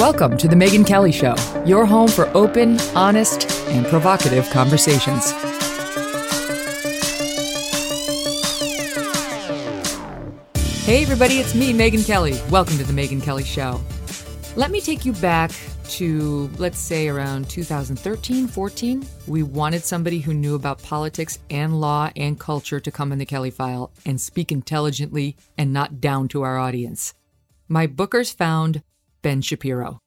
[0.00, 1.34] Welcome to The Megyn Kelly Show,
[1.66, 5.30] your home for open, honest, and provocative conversations.
[10.86, 12.40] Hey, everybody, it's me, Megyn Kelly.
[12.48, 13.78] Welcome to The Megyn Kelly Show.
[14.56, 15.50] Let me take you back
[15.90, 19.06] to, let's say, around 2013, 14.
[19.26, 23.26] We wanted somebody who knew about politics and law and culture to come in the
[23.26, 27.12] Kelly file and speak intelligently and not down to our audience.
[27.68, 28.82] My bookers found
[29.22, 30.00] Ben Shapiro.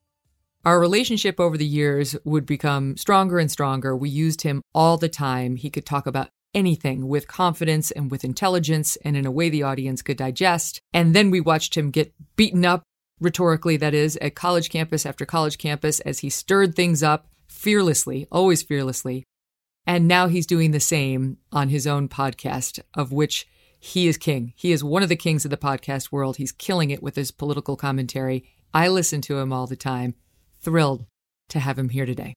[0.66, 3.96] Our relationship over the years would become stronger and stronger.
[3.96, 5.58] We used him all the time.
[5.58, 9.64] He could talk about anything with confidence and with intelligence and in a way the
[9.64, 10.80] audience could digest.
[10.94, 12.84] And then we watched him get beaten up,
[13.20, 18.28] rhetorically, that is, at college campus after college campus as he stirred things up fearlessly,
[18.32, 19.26] always fearlessly.
[19.86, 23.48] And now he's doing the same on his own podcast, of which
[23.80, 24.54] he is king.
[24.56, 26.38] He is one of the kings of the podcast world.
[26.38, 28.46] He's killing it with his political commentary.
[28.74, 30.16] I listen to him all the time.
[30.62, 31.06] Thrilled
[31.50, 32.34] to have him here today.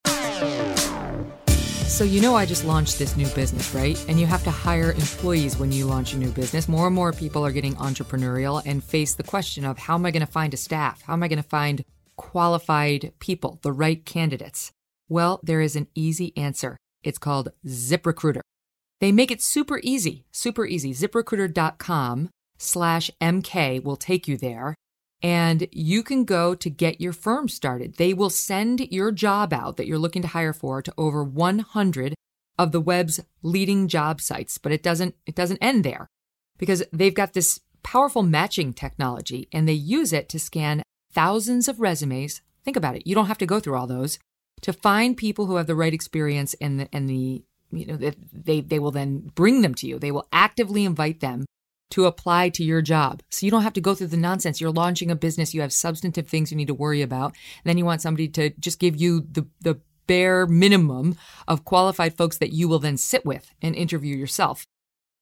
[1.87, 4.03] So, you know, I just launched this new business, right?
[4.09, 6.69] And you have to hire employees when you launch a new business.
[6.69, 10.11] More and more people are getting entrepreneurial and face the question of how am I
[10.11, 11.03] going to find a staff?
[11.03, 11.85] How am I going to find
[12.17, 14.73] qualified people, the right candidates?
[15.09, 16.77] Well, there is an easy answer.
[17.03, 18.41] It's called ZipRecruiter.
[19.01, 20.93] They make it super easy, super easy.
[20.93, 24.75] ZipRecruiter.com slash MK will take you there
[25.23, 27.97] and you can go to get your firm started.
[27.97, 32.15] They will send your job out that you're looking to hire for to over 100
[32.59, 36.07] of the web's leading job sites, but it doesn't it doesn't end there
[36.59, 40.83] because they've got this powerful matching technology and they use it to scan
[41.13, 42.41] thousands of resumes.
[42.65, 43.07] Think about it.
[43.07, 44.19] You don't have to go through all those
[44.63, 47.97] to find people who have the right experience and the, and the you know
[48.33, 49.99] they they will then bring them to you.
[49.99, 51.45] They will actively invite them
[51.91, 53.23] to apply to your job.
[53.31, 54.61] So you don't have to go through the nonsense.
[54.61, 57.33] You're launching a business, you have substantive things you need to worry about.
[57.33, 61.17] And then you want somebody to just give you the, the bare minimum
[61.49, 64.67] of qualified folks that you will then sit with and interview yourself.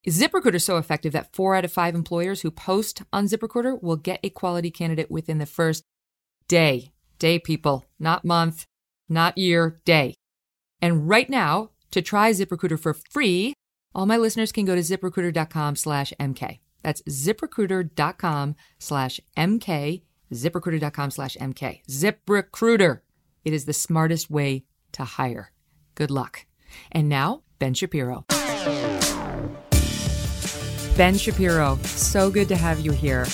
[0.07, 3.97] ZipRecruiter is so effective that four out of five employers who post on ZipRecruiter will
[3.97, 5.83] get a quality candidate within the first
[6.47, 6.93] day.
[7.19, 8.67] Day, people, not month,
[9.09, 10.15] not year, day.
[10.83, 13.55] And right now, to try ZipRecruiter for free,
[13.95, 16.59] all my listeners can go to ziprecruiter.com slash MK.
[16.83, 21.85] That's ziprecruiter.com slash MK, ziprecruiter.com slash MK.
[21.87, 23.01] ZipRecruiter.
[23.45, 25.53] It is the smartest way to hire.
[25.95, 26.47] Good luck.
[26.91, 28.25] And now, Ben Shapiro.
[30.97, 33.25] Ben Shapiro, so good to have you here.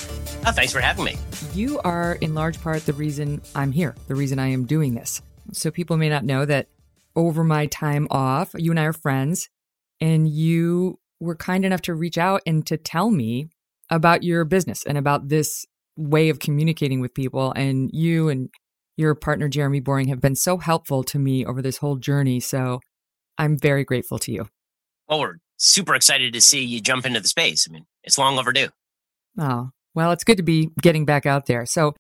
[0.47, 1.17] Oh, thanks for having me.
[1.55, 5.21] You are, in large part, the reason I'm here, the reason I am doing this.
[5.53, 6.69] So people may not know that
[7.17, 9.49] over my time off, you and I are friends
[10.01, 13.49] and you were kind enough to reach out and to tell me
[13.91, 15.67] about your business and about this
[15.97, 17.53] way of communicating with people.
[17.53, 18.49] And you and
[18.97, 22.41] your partner, Jeremy Boring, have been so helpful to me over this whole journey.
[22.41, 22.81] So
[23.37, 24.49] I'm very grateful to you.
[25.09, 27.67] Well, we're super excited to see you jump into the space.
[27.69, 28.69] I mean, it's long overdue.
[29.39, 31.67] Oh, well, it's good to be getting back out there.
[31.67, 31.95] So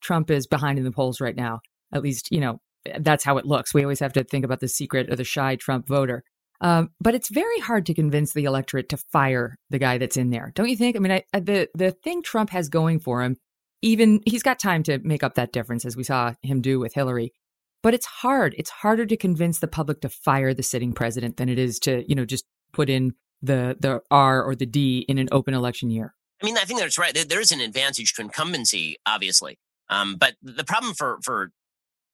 [0.00, 1.60] Trump is behind in the polls right now.
[1.92, 2.60] At least, you know,
[3.00, 3.74] that's how it looks.
[3.74, 6.22] We always have to think about the secret or the shy Trump voter.
[6.60, 10.30] Um, but it's very hard to convince the electorate to fire the guy that's in
[10.30, 10.96] there, don't you think?
[10.96, 13.36] I mean, I, I, the the thing Trump has going for him,
[13.80, 16.94] even he's got time to make up that difference, as we saw him do with
[16.94, 17.32] Hillary.
[17.80, 18.56] But it's hard.
[18.58, 22.04] It's harder to convince the public to fire the sitting president than it is to,
[22.08, 25.90] you know, just put in the the R or the D in an open election
[25.90, 26.14] year.
[26.42, 27.16] I mean, I think that's right.
[27.28, 29.58] There is an advantage to incumbency, obviously.
[29.88, 31.50] Um, but the problem for for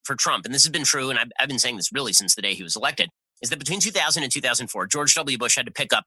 [0.04, 2.34] for Trump, and this has been true, and I've, I've been saying this really since
[2.34, 3.08] the day he was elected,
[3.44, 5.36] is that between 2000 and 2004, George W.
[5.36, 6.04] Bush had to pick up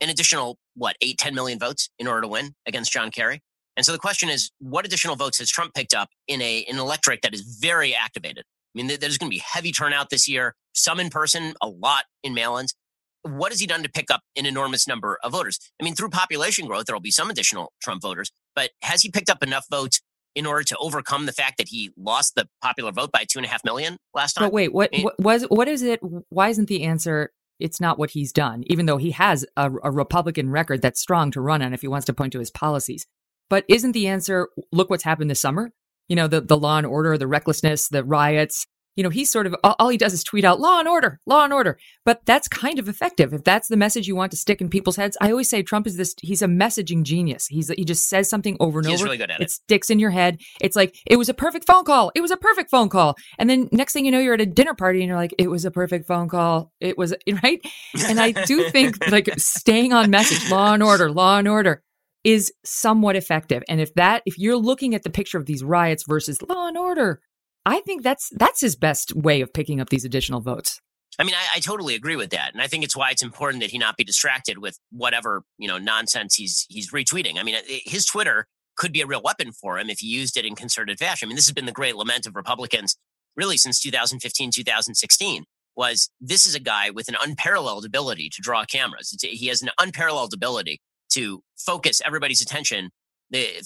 [0.00, 3.40] an additional, what, 8, 10 million votes in order to win against John Kerry.
[3.76, 6.78] And so the question is, what additional votes has Trump picked up in a an
[6.78, 8.44] electorate that is very activated?
[8.74, 12.04] I mean, there's going to be heavy turnout this year, some in person, a lot
[12.24, 12.74] in mail-ins.
[13.22, 15.60] What has he done to pick up an enormous number of voters?
[15.80, 19.10] I mean, through population growth, there will be some additional Trump voters, but has he
[19.10, 20.00] picked up enough votes
[20.34, 23.46] in order to overcome the fact that he lost the popular vote by two and
[23.46, 24.46] a half million last time?
[24.46, 26.00] But wait, what, what was what is it?
[26.28, 27.32] Why isn't the answer?
[27.60, 31.30] It's not what he's done, even though he has a, a Republican record that's strong
[31.32, 33.06] to run on if he wants to point to his policies.
[33.48, 34.48] But isn't the answer?
[34.72, 35.70] Look what's happened this summer.
[36.08, 38.66] You know, the the law and order, the recklessness, the riots,
[38.96, 41.44] you know, he's sort of all he does is tweet out law and order, law
[41.44, 41.78] and order.
[42.04, 43.32] But that's kind of effective.
[43.32, 45.86] If that's the message you want to stick in people's heads, I always say Trump
[45.86, 47.46] is this he's a messaging genius.
[47.46, 49.04] He's he just says something over and he's over.
[49.04, 49.44] Really good at it.
[49.44, 50.40] it sticks in your head.
[50.60, 52.12] It's like it was a perfect phone call.
[52.14, 53.16] It was a perfect phone call.
[53.38, 55.50] And then next thing you know, you're at a dinner party and you're like, it
[55.50, 56.72] was a perfect phone call.
[56.80, 57.60] It was right.
[58.06, 61.82] And I do think like staying on message, law and order, law and order
[62.24, 63.62] is somewhat effective.
[63.68, 66.78] And if that, if you're looking at the picture of these riots versus law and
[66.78, 67.20] order,
[67.64, 70.80] I think that's that's his best way of picking up these additional votes.
[71.18, 73.62] I mean, I, I, totally agree with that, and I think it's why it's important
[73.62, 77.38] that he not be distracted with whatever you know nonsense he's he's retweeting.
[77.38, 80.44] I mean, his Twitter could be a real weapon for him if he used it
[80.44, 81.26] in concerted fashion.
[81.26, 82.96] I mean, this has been the great lament of Republicans
[83.36, 85.44] really since 2015, 2016.
[85.74, 89.16] Was this is a guy with an unparalleled ability to draw cameras?
[89.22, 90.80] He has an unparalleled ability
[91.12, 92.90] to focus everybody's attention,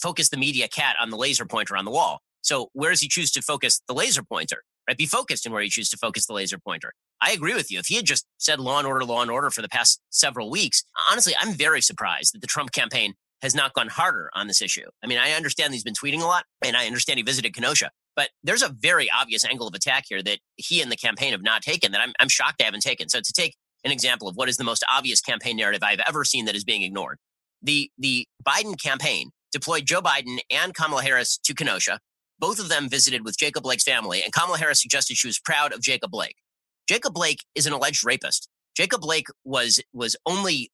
[0.00, 2.20] focus the media cat on the laser pointer on the wall.
[2.46, 4.62] So where does he choose to focus the laser pointer?
[4.88, 4.96] Right?
[4.96, 6.92] Be focused in where you choose to focus the laser pointer.
[7.20, 7.80] I agree with you.
[7.80, 10.48] If he had just said law and order, law and order for the past several
[10.48, 14.62] weeks, honestly, I'm very surprised that the Trump campaign has not gone harder on this
[14.62, 14.86] issue.
[15.02, 17.90] I mean, I understand he's been tweeting a lot and I understand he visited Kenosha,
[18.14, 21.42] but there's a very obvious angle of attack here that he and the campaign have
[21.42, 23.08] not taken that I'm, I'm shocked they haven't taken.
[23.08, 26.24] So to take an example of what is the most obvious campaign narrative I've ever
[26.24, 27.18] seen that is being ignored,
[27.60, 31.98] the, the Biden campaign deployed Joe Biden and Kamala Harris to Kenosha
[32.38, 35.72] both of them visited with Jacob Blake's family, and Kamala Harris suggested she was proud
[35.72, 36.36] of Jacob Blake.
[36.88, 38.48] Jacob Blake is an alleged rapist.
[38.76, 40.70] Jacob Blake was was only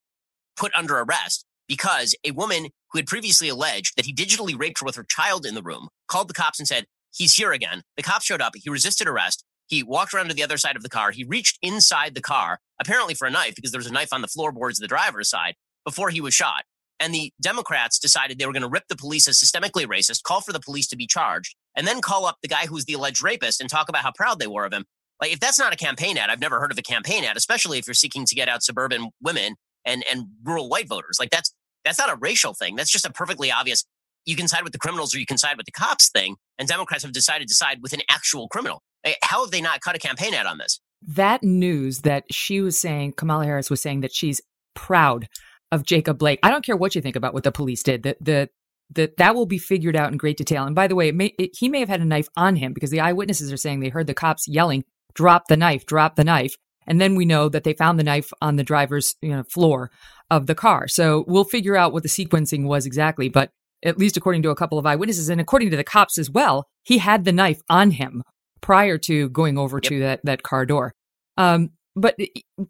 [0.57, 4.87] put under arrest because a woman who had previously alleged that he digitally raped her
[4.87, 7.83] with her child in the room called the cops and said, He's here again.
[7.97, 8.55] The cops showed up.
[8.57, 9.45] He resisted arrest.
[9.67, 11.11] He walked around to the other side of the car.
[11.11, 14.23] He reached inside the car, apparently for a knife, because there was a knife on
[14.23, 15.55] the floorboards of the driver's side
[15.85, 16.65] before he was shot.
[17.03, 20.41] And the Democrats decided they were going to rip the police as systemically racist, call
[20.41, 23.23] for the police to be charged, and then call up the guy who's the alleged
[23.23, 24.85] rapist and talk about how proud they were of him.
[25.21, 27.79] Like, if that's not a campaign ad, I've never heard of a campaign ad, especially
[27.79, 31.17] if you're seeking to get out suburban women and, and rural white voters.
[31.19, 31.53] Like, that's
[31.85, 32.77] that's not a racial thing.
[32.77, 33.85] That's just a perfectly obvious
[34.25, 36.37] you can side with the criminals or you can side with the cops thing.
[36.59, 38.83] And Democrats have decided to side with an actual criminal.
[39.23, 40.81] How have they not cut a campaign ad on this?
[41.05, 44.41] That news that she was saying, Kamala Harris was saying that she's
[44.75, 45.29] proud
[45.73, 46.39] of Jacob Blake.
[46.43, 48.05] I don't care what you think about what the police did.
[48.05, 48.49] The the
[48.95, 50.65] that that will be figured out in great detail.
[50.65, 52.75] And by the way, it may, it, he may have had a knife on him
[52.75, 54.85] because the eyewitnesses are saying they heard the cops yelling,
[55.15, 55.87] "Drop the knife!
[55.87, 56.55] Drop the knife!"
[56.87, 59.91] And then we know that they found the knife on the driver's you know, floor
[60.31, 60.89] of the car.
[60.89, 63.29] So we'll figure out what the sequencing was exactly.
[63.29, 63.51] But
[63.85, 66.67] at least according to a couple of eyewitnesses and according to the cops as well,
[66.83, 68.23] he had the knife on him
[68.61, 69.89] prior to going over yep.
[69.89, 70.93] to that that car door.
[71.39, 72.17] Um, but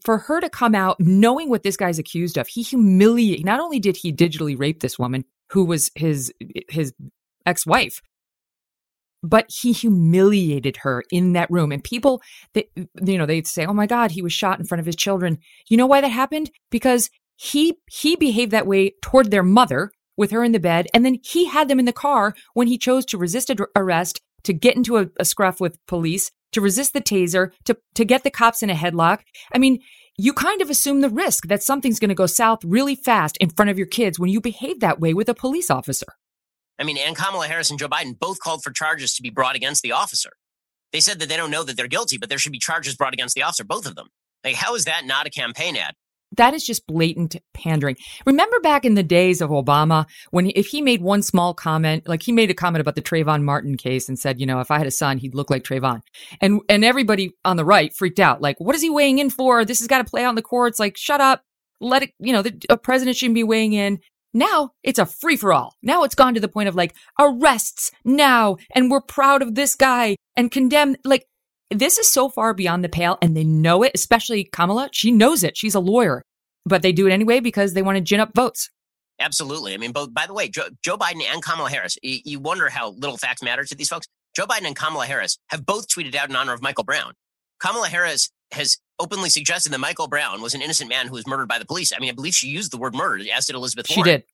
[0.05, 3.45] for her to come out knowing what this guy's accused of, he humiliated.
[3.45, 6.33] Not only did he digitally rape this woman who was his
[6.69, 6.93] his
[7.47, 8.01] ex-wife,
[9.23, 11.71] but he humiliated her in that room.
[11.73, 12.23] And people,
[12.55, 14.97] they, you know, they'd say, "Oh my God, he was shot in front of his
[14.97, 15.39] children."
[15.69, 16.51] You know why that happened?
[16.71, 21.05] Because he he behaved that way toward their mother with her in the bed, and
[21.05, 24.77] then he had them in the car when he chose to resist arrest, to get
[24.77, 28.63] into a, a scruff with police, to resist the taser, to, to get the cops
[28.63, 29.21] in a headlock.
[29.53, 29.81] I mean,
[30.17, 33.51] you kind of assume the risk that something's going to go south really fast in
[33.51, 36.07] front of your kids when you behave that way with a police officer.
[36.79, 39.57] I mean, and Kamala Harris and Joe Biden both called for charges to be brought
[39.57, 40.31] against the officer.
[40.93, 43.15] They said that they don't know that they're guilty, but there should be charges brought
[43.15, 44.09] against the officer, both of them.
[44.45, 45.95] Like, how is that not a campaign ad?
[46.37, 47.97] That is just blatant pandering.
[48.27, 52.09] Remember back in the days of Obama when he, if he made one small comment,
[52.09, 54.71] like he made a comment about the Trayvon Martin case and said, you know, if
[54.71, 56.01] I had a son, he'd look like Trayvon.
[56.41, 58.41] And and everybody on the right freaked out.
[58.41, 59.65] Like, what is he weighing in for?
[59.65, 60.79] This has got to play out in the courts.
[60.79, 61.43] Like, shut up.
[61.81, 63.99] Let it, you know, the, a president shouldn't be weighing in.
[64.35, 65.75] Now it's a free for all.
[65.83, 69.75] Now it's gone to the point of like arrests now and we're proud of this
[69.75, 71.27] guy and condemn like
[71.73, 74.89] this is so far beyond the pale and they know it, especially Kamala.
[74.93, 75.57] She knows it.
[75.57, 76.23] She's a lawyer,
[76.65, 78.71] but they do it anyway because they want to gin up votes.
[79.21, 79.75] Absolutely.
[79.75, 82.69] I mean, both, by the way, Joe, Joe Biden and Kamala Harris, you, you wonder
[82.69, 84.07] how little facts matter to these folks.
[84.35, 87.13] Joe Biden and Kamala Harris have both tweeted out in honor of Michael Brown.
[87.61, 91.49] Kamala Harris has openly suggested that Michael Brown was an innocent man who was murdered
[91.49, 91.93] by the police.
[91.95, 94.05] I mean, I believe she used the word murdered, as did Elizabeth Warren.
[94.05, 94.25] She did.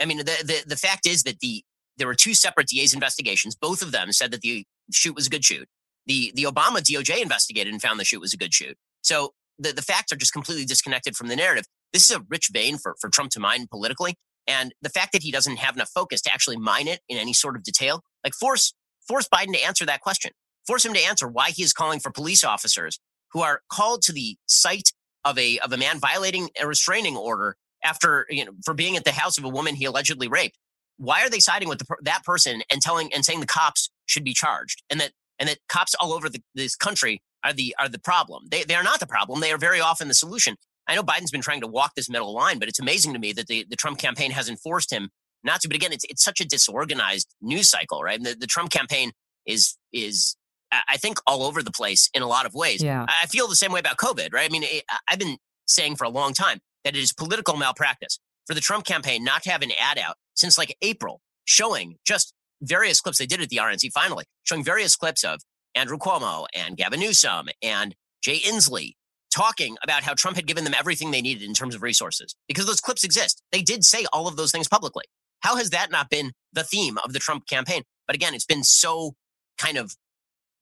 [0.00, 1.64] I mean, the, the, the fact is that the
[1.96, 3.54] there were two separate DA's investigations.
[3.54, 5.66] Both of them said that the shoot was a good shoot.
[6.06, 8.76] The the Obama DOJ investigated and found the shoot was a good shoot.
[9.02, 11.64] So the, the facts are just completely disconnected from the narrative.
[11.92, 14.16] This is a rich vein for, for Trump to mine politically.
[14.46, 17.32] And the fact that he doesn't have enough focus to actually mine it in any
[17.32, 18.74] sort of detail, like force
[19.08, 20.32] force Biden to answer that question.
[20.66, 22.98] Force him to answer why he is calling for police officers
[23.32, 24.92] who are called to the site
[25.24, 29.04] of a of a man violating a restraining order after you know for being at
[29.04, 30.58] the house of a woman he allegedly raped.
[30.98, 34.24] Why are they siding with the, that person and telling and saying the cops should
[34.24, 37.88] be charged and that and that cops all over the, this country are the are
[37.88, 38.46] the problem?
[38.50, 39.40] They they are not the problem.
[39.40, 40.56] They are very often the solution.
[40.88, 43.32] I know Biden's been trying to walk this middle line, but it's amazing to me
[43.32, 45.10] that the, the Trump campaign hasn't forced him
[45.42, 45.68] not to.
[45.68, 48.16] But again, it's it's such a disorganized news cycle, right?
[48.16, 49.12] And the, the Trump campaign
[49.46, 50.36] is is
[50.72, 52.82] I think all over the place in a lot of ways.
[52.82, 53.06] Yeah.
[53.08, 54.48] I feel the same way about COVID, right?
[54.48, 58.18] I mean, it, I've been saying for a long time that it is political malpractice
[58.46, 62.34] for the Trump campaign not to have an ad out since like April showing just
[62.62, 63.18] various clips.
[63.18, 65.40] They did at the RNC finally, showing various clips of
[65.74, 68.94] Andrew Cuomo and Gavin Newsom and Jay Inslee
[69.34, 72.66] talking about how Trump had given them everything they needed in terms of resources because
[72.66, 73.42] those clips exist.
[73.52, 75.04] They did say all of those things publicly.
[75.40, 77.82] How has that not been the theme of the Trump campaign?
[78.06, 79.14] But again, it's been so
[79.58, 79.94] kind of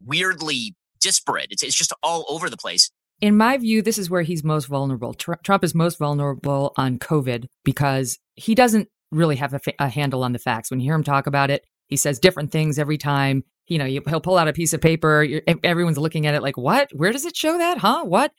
[0.04, 1.48] weirdly disparate.
[1.50, 2.90] It's, it's just all over the place.
[3.20, 5.14] In my view, this is where he's most vulnerable.
[5.14, 9.88] Tr- Trump is most vulnerable on COVID because he doesn't really have a, fa- a
[9.88, 10.70] handle on the facts.
[10.70, 13.44] When you hear him talk about it, he says different things every time.
[13.68, 15.24] You know, he'll pull out a piece of paper.
[15.62, 16.90] Everyone's looking at it like, what?
[16.92, 17.78] Where does it show that?
[17.78, 18.02] Huh?
[18.04, 18.32] What?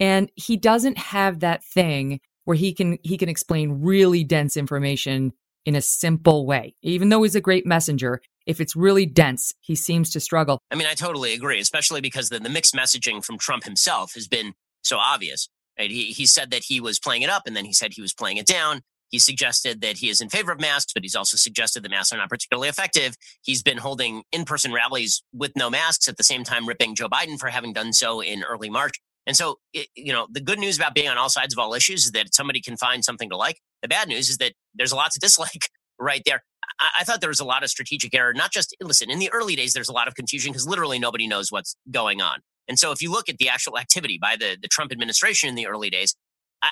[0.00, 5.32] And he doesn't have that thing where he can he can explain really dense information
[5.66, 6.74] in a simple way.
[6.82, 10.58] Even though he's a great messenger, if it's really dense, he seems to struggle.
[10.70, 14.26] I mean, I totally agree, especially because the, the mixed messaging from Trump himself has
[14.26, 15.48] been so obvious.
[15.78, 15.90] Right?
[15.90, 18.14] He, he said that he was playing it up and then he said he was
[18.14, 18.80] playing it down.
[19.14, 22.12] He suggested that he is in favor of masks, but he's also suggested that masks
[22.12, 23.14] are not particularly effective.
[23.42, 27.08] He's been holding in person rallies with no masks at the same time ripping Joe
[27.08, 28.98] Biden for having done so in early March.
[29.24, 31.74] And so, it, you know, the good news about being on all sides of all
[31.74, 33.60] issues is that somebody can find something to like.
[33.82, 35.68] The bad news is that there's a lot to dislike
[36.00, 36.42] right there.
[36.80, 38.34] I, I thought there was a lot of strategic error.
[38.34, 39.74] Not just listen in the early days.
[39.74, 42.40] There's a lot of confusion because literally nobody knows what's going on.
[42.66, 45.54] And so, if you look at the actual activity by the the Trump administration in
[45.54, 46.16] the early days,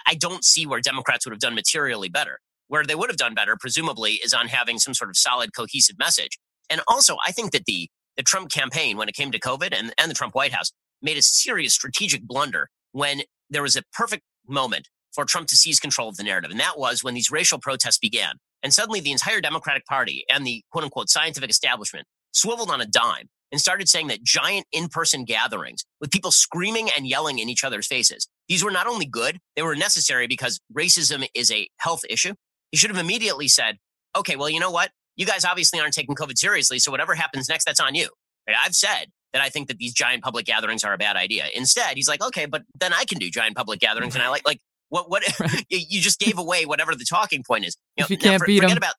[0.07, 2.39] I, don't see where Democrats would have done materially better.
[2.69, 5.99] Where they would have done better, presumably, is on having some sort of solid, cohesive
[5.99, 6.39] message.
[6.71, 9.93] And also, I think that the the Trump campaign, when it came to COVID and,
[9.99, 10.71] and the Trump White House,
[11.01, 15.81] made a serious strategic blunder when there was a perfect moment for Trump to seize
[15.81, 16.51] control of the narrative.
[16.51, 18.35] And that was when these racial protests began.
[18.63, 22.87] And suddenly the entire Democratic Party and the quote unquote scientific establishment swiveled on a
[22.87, 27.49] dime and started saying that giant in person gatherings with people screaming and yelling in
[27.49, 31.66] each other's faces, these were not only good, they were necessary because racism is a
[31.78, 32.35] health issue.
[32.71, 33.78] He should have immediately said,
[34.14, 34.90] okay, well, you know what?
[35.16, 36.78] You guys obviously aren't taking COVID seriously.
[36.78, 38.11] So whatever happens next, that's on you.
[38.47, 38.54] Right?
[38.62, 41.47] I've said that I think that these giant public gatherings are a bad idea.
[41.54, 44.42] Instead, he's like, okay, but then I can do giant public gatherings, and I like
[44.44, 44.59] like
[44.90, 45.64] what what right.
[45.71, 47.75] you just gave away whatever the talking point is.
[47.97, 48.76] You, know, you can't for, beat forget them.
[48.76, 48.97] about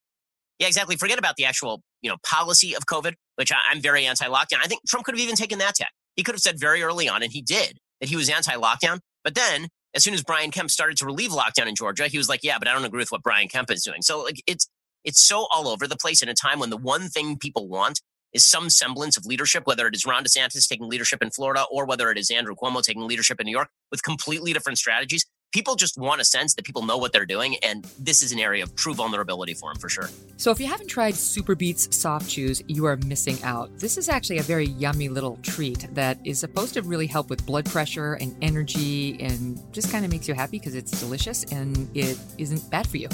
[0.58, 0.96] yeah, exactly.
[0.96, 4.62] Forget about the actual you know policy of COVID, which I, I'm very anti-lockdown.
[4.64, 5.92] I think Trump could have even taken that tack.
[6.16, 8.98] He could have said very early on, and he did, that he was anti-lockdown.
[9.24, 12.30] But then, as soon as Brian Kemp started to relieve lockdown in Georgia, he was
[12.30, 14.68] like, "Yeah, but I don't agree with what Brian Kemp is doing." So like it's
[15.04, 18.02] it's so all over the place in a time when the one thing people want
[18.34, 21.86] is some semblance of leadership, whether it is Ron DeSantis taking leadership in Florida or
[21.86, 25.26] whether it is Andrew Cuomo taking leadership in New York with completely different strategies.
[25.54, 28.40] People just want a sense that people know what they're doing, and this is an
[28.40, 30.10] area of true vulnerability for them for sure.
[30.38, 33.70] So, if you haven't tried SuperBeets soft chews, you are missing out.
[33.78, 37.46] This is actually a very yummy little treat that is supposed to really help with
[37.46, 41.88] blood pressure and energy, and just kind of makes you happy because it's delicious and
[41.96, 43.10] it isn't bad for you.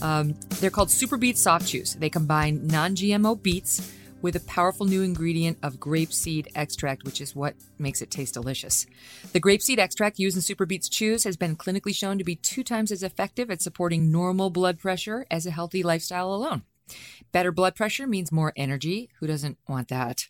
[0.00, 1.96] Um, they're called SuperBeets soft chews.
[1.96, 3.92] They combine non-GMO beets
[4.24, 8.86] with a powerful new ingredient of grapeseed extract, which is what makes it taste delicious.
[9.34, 12.90] The grapeseed extract used in SuperBeets Chews has been clinically shown to be two times
[12.90, 16.62] as effective at supporting normal blood pressure as a healthy lifestyle alone.
[17.32, 19.10] Better blood pressure means more energy.
[19.20, 20.26] Who doesn't want that?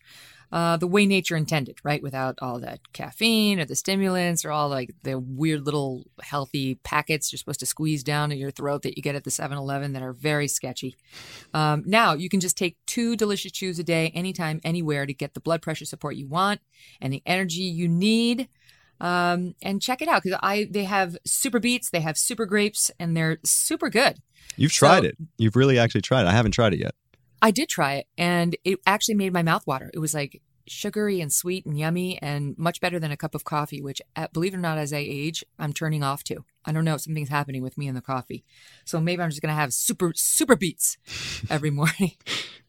[0.55, 2.01] Uh, the way nature intended, right?
[2.01, 7.33] Without all that caffeine or the stimulants or all like the weird little healthy packets
[7.33, 9.95] you're supposed to squeeze down in your throat that you get at the 7 Eleven
[9.95, 10.95] that are very sketchy.
[11.53, 15.35] Um, now you can just take two delicious chews a day, anytime, anywhere to get
[15.35, 16.61] the blood pressure support you want
[17.01, 18.49] and the energy you need.
[19.01, 22.93] Um, and check it out because I they have super beets, they have super grapes,
[23.01, 24.19] and they're super good.
[24.57, 25.17] You've tried so, it.
[25.37, 26.29] You've really actually tried it.
[26.29, 26.95] I haven't tried it yet.
[27.45, 29.91] I did try it and it actually made my mouth water.
[29.93, 33.45] It was like sugary and sweet and yummy and much better than a cup of
[33.45, 34.01] coffee, which,
[34.33, 36.47] believe it or not, as I age, I'm turning off to.
[36.65, 38.47] I don't know, something's happening with me and the coffee.
[38.87, 40.97] So maybe I'm just going to have super, super beats
[41.51, 42.13] every morning.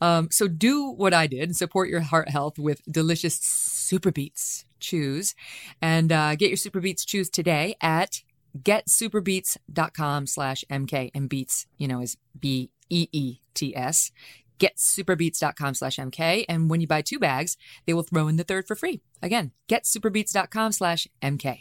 [0.02, 5.36] um, so do what I did and support your heart health with delicious SuperBeets Chews
[5.82, 8.24] and uh, get your SuperBeets Chews today at
[8.62, 14.12] getsuperbeets.com slash MK And beets, you know, is B E E T S.
[14.60, 16.46] Getsuperbeets.com slash MK.
[16.48, 19.02] And when you buy two bags, they will throw in the third for free.
[19.22, 21.60] Again, getsuperbeets.com slash MK.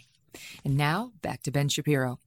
[0.64, 2.18] And now back to Ben Shapiro.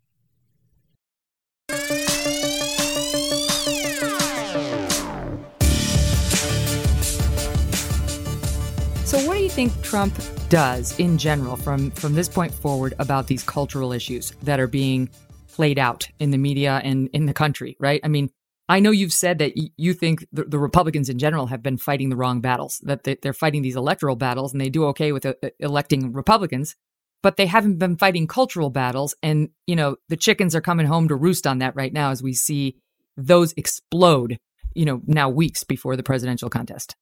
[9.07, 10.13] So, what do you think Trump
[10.49, 15.09] does in general from, from this point forward about these cultural issues that are being
[15.47, 18.01] played out in the media and in the country, right?
[18.03, 18.29] I mean,
[18.69, 22.09] I know you've said that you think the, the, Republicans in general have been fighting
[22.09, 25.25] the wrong battles, that they, are fighting these electoral battles and they do okay with
[25.25, 26.75] uh, uh, electing Republicans,
[27.23, 29.15] but they haven't been fighting cultural battles.
[29.23, 32.21] And, you know, the chickens are coming home to roost on that right now as
[32.21, 32.77] we see
[33.15, 34.37] those explode,
[34.75, 36.95] you know, now weeks before the presidential contest.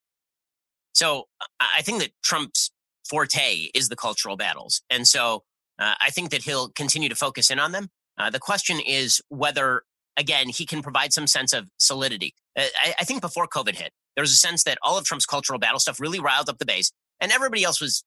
[0.94, 1.28] So
[1.60, 2.72] I think that Trump's
[3.10, 4.82] forte is the cultural battles.
[4.90, 5.44] And so
[5.80, 7.90] uh, I think that he'll continue to focus in on them.
[8.18, 9.84] Uh, the question is whether,
[10.18, 12.34] again, he can provide some sense of solidity.
[12.58, 15.26] Uh, I, I, think before COVID hit, there was a sense that all of Trump's
[15.26, 18.04] cultural battle stuff really riled up the base, and everybody else was,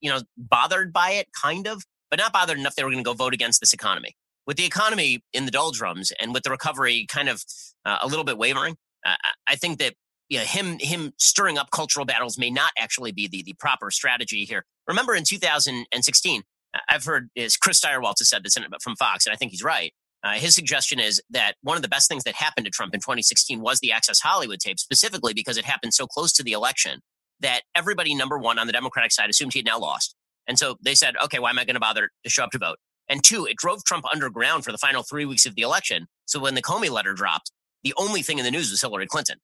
[0.00, 3.08] you know, bothered by it, kind of, but not bothered enough they were going to
[3.08, 4.14] go vote against this economy.
[4.46, 7.44] With the economy in the doldrums and with the recovery kind of
[7.84, 8.76] uh, a little bit wavering,
[9.06, 9.14] uh,
[9.46, 9.94] I think that
[10.28, 13.90] you know, him him stirring up cultural battles may not actually be the the proper
[13.90, 14.64] strategy here.
[14.86, 16.42] Remember, in 2016,
[16.88, 19.92] I've heard is Chris Stirewalt has said this from Fox, and I think he's right.
[20.22, 23.00] Uh, his suggestion is that one of the best things that happened to Trump in
[23.00, 27.00] 2016 was the Access Hollywood tape, specifically because it happened so close to the election
[27.40, 30.14] that everybody, number one, on the Democratic side assumed he had now lost.
[30.46, 32.58] And so they said, okay, why am I going to bother to show up to
[32.58, 32.76] vote?
[33.08, 36.06] And two, it drove Trump underground for the final three weeks of the election.
[36.26, 37.50] So when the Comey letter dropped,
[37.82, 39.38] the only thing in the news was Hillary Clinton.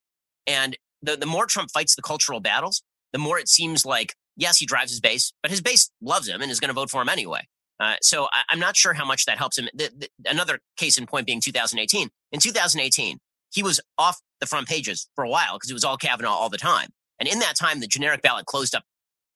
[0.47, 4.59] And the, the more Trump fights the cultural battles, the more it seems like, yes,
[4.59, 7.03] he drives his base, but his base loves him and is going to vote for
[7.03, 7.47] him anyway.
[7.79, 9.69] Uh, so I, am not sure how much that helps him.
[9.75, 12.09] The, the, another case in point being 2018.
[12.33, 13.19] In 2018,
[13.53, 16.49] he was off the front pages for a while because it was all Kavanaugh all
[16.49, 16.89] the time.
[17.19, 18.85] And in that time, the generic ballot closed up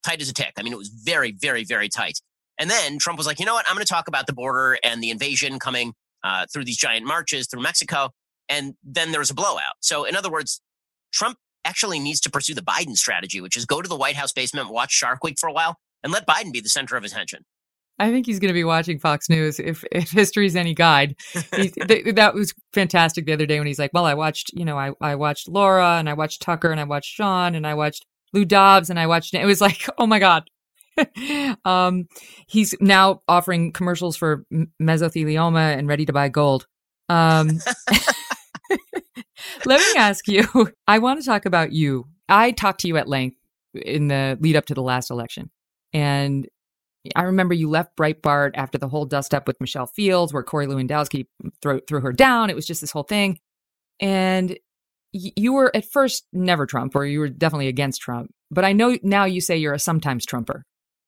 [0.02, 0.52] tight as a tick.
[0.58, 2.20] I mean, it was very, very, very tight.
[2.58, 3.66] And then Trump was like, you know what?
[3.68, 7.06] I'm going to talk about the border and the invasion coming uh, through these giant
[7.06, 8.10] marches through Mexico.
[8.48, 9.74] And then there was a blowout.
[9.80, 10.60] So, in other words,
[11.12, 14.32] Trump actually needs to pursue the Biden strategy, which is go to the White House
[14.32, 17.44] basement, watch Shark Week for a while, and let Biden be the center of attention.
[18.00, 21.16] I think he's going to be watching Fox News if if history's any guide.
[21.52, 24.78] th- that was fantastic the other day when he's like, "Well, I watched, you know,
[24.78, 28.06] I I watched Laura and I watched Tucker and I watched Sean and I watched
[28.32, 30.48] Lou Dobbs and I watched." It was like, "Oh my god."
[31.64, 32.08] um,
[32.46, 34.44] he's now offering commercials for
[34.82, 36.66] mesothelioma and ready to buy gold.
[37.08, 37.60] Um,
[39.64, 40.44] Let me ask you
[40.86, 42.06] I want to talk about you.
[42.28, 43.36] I talked to you at length
[43.74, 45.50] in the lead up to the last election.
[45.92, 46.46] And
[47.16, 50.66] I remember you left Breitbart after the whole dust up with Michelle Fields, where Corey
[50.66, 51.26] Lewandowski
[51.62, 52.50] threw, threw her down.
[52.50, 53.38] It was just this whole thing.
[54.00, 54.58] And
[55.12, 58.32] you were at first never Trump, or you were definitely against Trump.
[58.50, 60.64] But I know now you say you're a sometimes Trumper.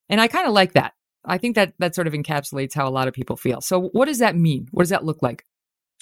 [0.09, 0.93] And I kind of like that.
[1.25, 3.61] I think that that sort of encapsulates how a lot of people feel.
[3.61, 4.67] So, what does that mean?
[4.71, 5.45] What does that look like?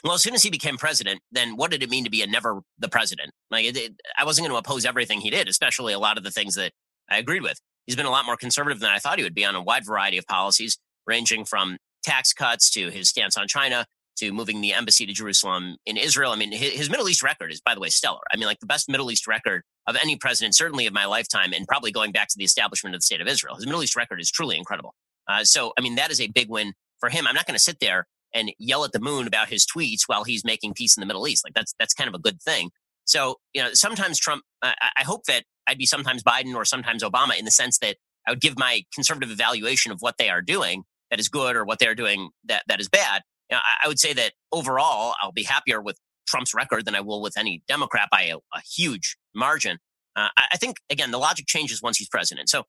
[0.03, 2.27] Well, as soon as he became president, then what did it mean to be a
[2.27, 3.31] never the president?
[3.51, 6.23] Like, it, it, I wasn't going to oppose everything he did, especially a lot of
[6.23, 6.71] the things that
[7.07, 7.59] I agreed with.
[7.85, 9.85] He's been a lot more conservative than I thought he would be on a wide
[9.85, 13.85] variety of policies, ranging from tax cuts to his stance on China
[14.17, 16.31] to moving the embassy to Jerusalem in Israel.
[16.31, 18.21] I mean, his, his Middle East record is, by the way, stellar.
[18.31, 21.53] I mean, like the best Middle East record of any president, certainly of my lifetime,
[21.53, 23.55] and probably going back to the establishment of the state of Israel.
[23.55, 24.93] His Middle East record is truly incredible.
[25.27, 27.25] Uh, so, I mean, that is a big win for him.
[27.27, 30.23] I'm not going to sit there and yell at the moon about his tweets while
[30.23, 31.43] he's making peace in the Middle East.
[31.43, 32.71] Like that's that's kind of a good thing.
[33.05, 34.43] So you know, sometimes Trump.
[34.61, 37.95] I, I hope that I'd be sometimes Biden or sometimes Obama in the sense that
[38.27, 41.63] I would give my conservative evaluation of what they are doing that is good or
[41.63, 43.21] what they're doing that that is bad.
[43.49, 46.93] You know, I, I, would say that overall, I'll be happier with Trump's record than
[46.93, 49.77] I will with any Democrat by a, a huge margin.
[50.15, 52.49] Uh, I, I think again, the logic changes once he's president.
[52.49, 52.65] So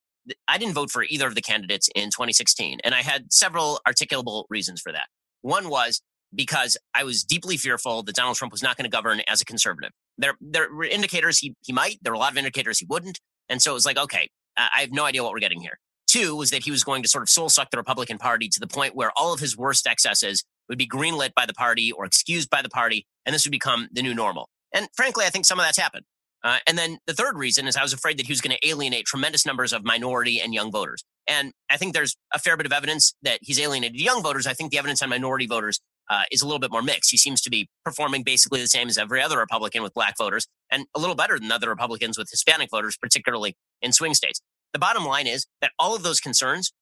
[0.46, 4.44] I didn't vote for either of the candidates in 2016, and I had several articulable
[4.48, 5.08] reasons for that.
[5.40, 6.00] One was
[6.34, 9.44] because I was deeply fearful that Donald Trump was not going to govern as a
[9.44, 9.90] conservative.
[10.22, 11.98] There, there were indicators he, he might.
[12.02, 13.20] There were a lot of indicators he wouldn't.
[13.48, 15.78] And so it was like, okay, I have no idea what we're getting here.
[16.06, 18.60] Two was that he was going to sort of soul suck the Republican Party to
[18.60, 22.04] the point where all of his worst excesses would be greenlit by the party or
[22.04, 24.48] excused by the party, and this would become the new normal.
[24.72, 26.04] And frankly, I think some of that's happened.
[26.44, 28.68] Uh, and then the third reason is I was afraid that he was going to
[28.68, 31.04] alienate tremendous numbers of minority and young voters.
[31.28, 34.46] And I think there's a fair bit of evidence that he's alienated young voters.
[34.46, 37.10] I think the evidence on minority voters uh, is a little bit more mixed.
[37.10, 40.46] He seems to be performing basically the same as every other Republican with black voters
[40.70, 44.40] and a little better than other Republicans with Hispanic voters, particularly in swing states.
[44.72, 46.72] The bottom line is that all of those concerns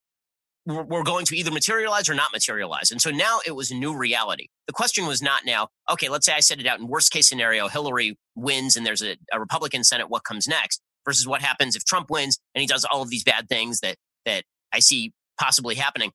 [0.66, 2.90] were going to either materialize or not materialize.
[2.90, 4.48] And so now it was a new reality.
[4.66, 7.28] The question was not now, okay, let's say I set it out in worst case
[7.28, 10.80] scenario, Hillary wins and there's a, a Republican Senate, what comes next?
[11.06, 13.96] Versus what happens if Trump wins and he does all of these bad things that
[14.26, 16.12] that I see possibly happening.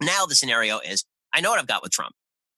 [0.00, 2.12] Now the scenario is I know what I've got with Trump.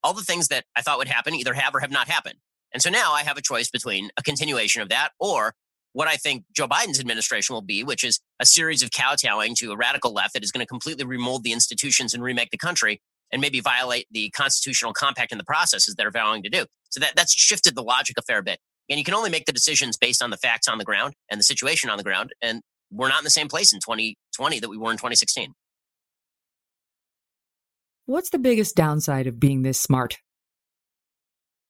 [0.05, 2.37] All the things that I thought would happen either have or have not happened.
[2.73, 5.55] And so now I have a choice between a continuation of that or
[5.95, 9.73] what I think Joe Biden's administration will be, which is a series of kowtowing to
[9.73, 13.01] a radical left that is going to completely remold the institutions and remake the country
[13.33, 16.67] and maybe violate the constitutional compact and the processes that are vowing to do.
[16.91, 18.59] So that, that's shifted the logic a fair bit.
[18.91, 21.41] And you can only make the decisions based on the facts on the ground and
[21.41, 22.31] the situation on the ground.
[22.43, 22.61] And
[22.91, 25.55] we're not in the same place in 2020 that we were in 2016.
[28.07, 30.19] What's the biggest downside of being this smart?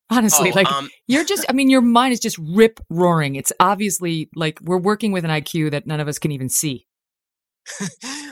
[0.09, 3.35] Honestly, oh, like um, you're just, I mean, your mind is just rip roaring.
[3.35, 6.87] It's obviously like we're working with an IQ that none of us can even see.
[7.81, 7.87] uh,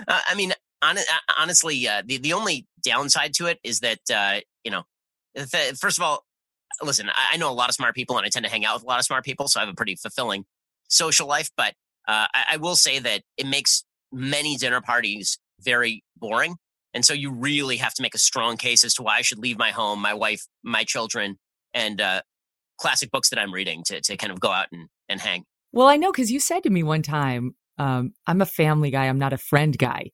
[0.09, 1.03] I mean, on, uh,
[1.37, 4.85] honestly, uh, the, the only downside to it is that, uh, you know,
[5.37, 6.25] th- first of all,
[6.81, 8.75] listen, I, I, know a lot of smart people and I tend to hang out
[8.75, 9.49] with a lot of smart people.
[9.49, 10.45] So I have a pretty fulfilling
[10.89, 11.51] social life.
[11.57, 11.75] But
[12.07, 16.57] uh, I, I will say that it makes many dinner parties very boring.
[16.95, 19.39] And so you really have to make a strong case as to why I should
[19.39, 21.39] leave my home, my wife, my children,
[21.75, 22.23] and uh,
[22.79, 25.45] classic books that I'm reading to to kind of go out and, and hang.
[25.73, 29.07] Well, I know because you said to me one time, um, "I'm a family guy.
[29.07, 30.11] I'm not a friend guy."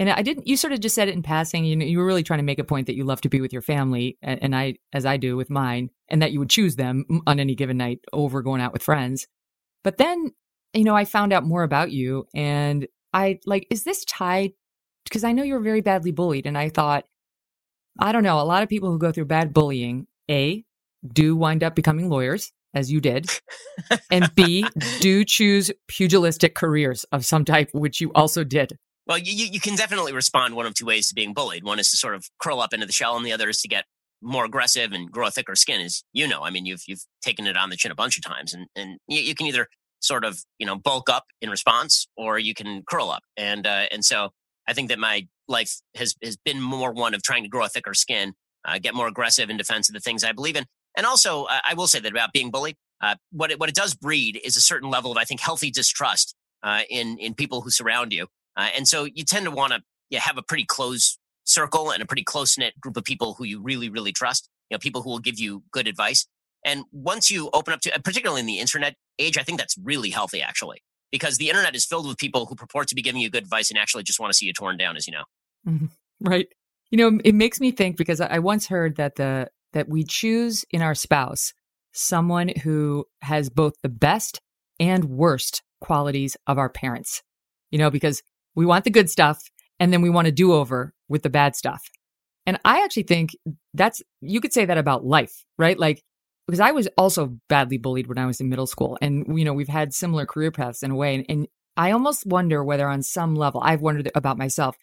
[0.00, 0.48] And I didn't.
[0.48, 1.64] You sort of just said it in passing.
[1.64, 3.52] You you were really trying to make a point that you love to be with
[3.52, 6.74] your family, and, and I, as I do with mine, and that you would choose
[6.74, 9.28] them on any given night over going out with friends.
[9.84, 10.32] But then,
[10.72, 14.52] you know, I found out more about you, and I like, is this tied?
[15.04, 17.04] Because I know you were very badly bullied, and I thought,
[17.98, 20.64] I don't know, a lot of people who go through bad bullying, a
[21.06, 23.28] do wind up becoming lawyers, as you did,
[24.10, 24.66] and B,
[25.00, 28.76] do choose pugilistic careers of some type, which you also did.
[29.06, 31.62] Well, you, you can definitely respond one of two ways to being bullied.
[31.62, 33.68] One is to sort of curl up into the shell, and the other is to
[33.68, 33.84] get
[34.22, 35.80] more aggressive and grow a thicker skin.
[35.82, 38.24] As you know, I mean, you've you've taken it on the chin a bunch of
[38.24, 39.68] times, and and you, you can either
[40.00, 43.22] sort of you know bulk up in response, or you can curl up.
[43.36, 44.30] And uh, and so
[44.68, 47.68] I think that my life has has been more one of trying to grow a
[47.68, 51.06] thicker skin, uh, get more aggressive in defense of the things I believe in, and
[51.06, 53.94] also, uh, I will say that about being bullied, uh, what it, what it does
[53.94, 57.70] breed is a certain level of, I think, healthy distrust uh, in in people who
[57.70, 61.18] surround you, uh, and so you tend to want to yeah, have a pretty close
[61.44, 64.48] circle and a pretty close knit group of people who you really really trust.
[64.70, 66.26] You know, people who will give you good advice.
[66.64, 70.08] And once you open up to, particularly in the internet age, I think that's really
[70.08, 70.82] healthy actually,
[71.14, 73.70] because the internet is filled with people who purport to be giving you good advice
[73.70, 75.22] and actually just want to see you torn down, as you know.
[75.64, 75.86] Mm-hmm.
[76.18, 76.48] Right.
[76.90, 80.64] You know, it makes me think because I once heard that the that we choose
[80.70, 81.52] in our spouse
[81.92, 84.40] someone who has both the best
[84.80, 87.22] and worst qualities of our parents.
[87.70, 88.20] You know, because
[88.56, 89.38] we want the good stuff
[89.78, 91.80] and then we want to do over with the bad stuff.
[92.44, 93.30] And I actually think
[93.72, 95.78] that's, you could say that about life, right?
[95.78, 96.02] Like,
[96.46, 98.98] because I was also badly bullied when I was in middle school.
[99.00, 101.14] And, you know, we've had similar career paths in a way.
[101.14, 104.76] And, and I almost wonder whether on some level, I've wondered about myself,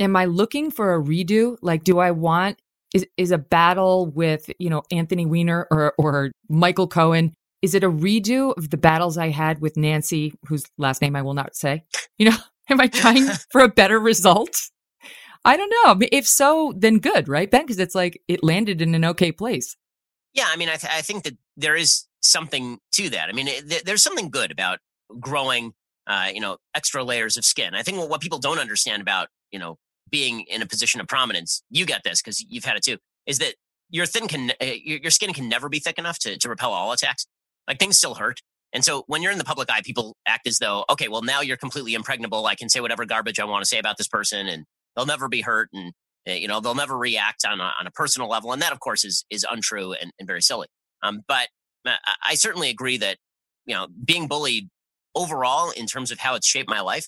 [0.00, 1.56] am I looking for a redo?
[1.60, 2.58] Like, do I want
[2.94, 7.34] is is a battle with you know Anthony Weiner or or Michael Cohen?
[7.62, 11.22] Is it a redo of the battles I had with Nancy, whose last name I
[11.22, 11.84] will not say?
[12.18, 12.36] You know,
[12.68, 14.56] am I trying for a better result?
[15.44, 16.06] I don't know.
[16.12, 17.62] If so, then good, right, Ben?
[17.62, 19.76] Because it's like it landed in an okay place.
[20.34, 23.28] Yeah, I mean, I, th- I think that there is something to that.
[23.28, 24.78] I mean, it, th- there's something good about
[25.20, 25.72] growing,
[26.06, 27.74] uh, you know, extra layers of skin.
[27.74, 29.76] I think what, what people don't understand about, you know,
[30.10, 33.38] being in a position of prominence, you get this because you've had it too, is
[33.38, 33.54] that
[33.90, 36.92] your thin can uh, your skin can never be thick enough to, to repel all
[36.92, 37.26] attacks.
[37.68, 38.40] Like things still hurt.
[38.72, 41.42] And so when you're in the public eye, people act as though, okay, well now
[41.42, 42.46] you're completely impregnable.
[42.46, 44.64] I can say whatever garbage I want to say about this person and
[44.96, 45.92] they'll never be hurt and
[46.26, 48.52] you know they'll never react on a, on a personal level.
[48.52, 50.68] And that of course is is untrue and, and very silly.
[51.02, 51.48] Um, but
[51.86, 51.94] uh,
[52.26, 53.18] I certainly agree that
[53.66, 54.68] you know being bullied
[55.14, 57.06] overall in terms of how it's shaped my life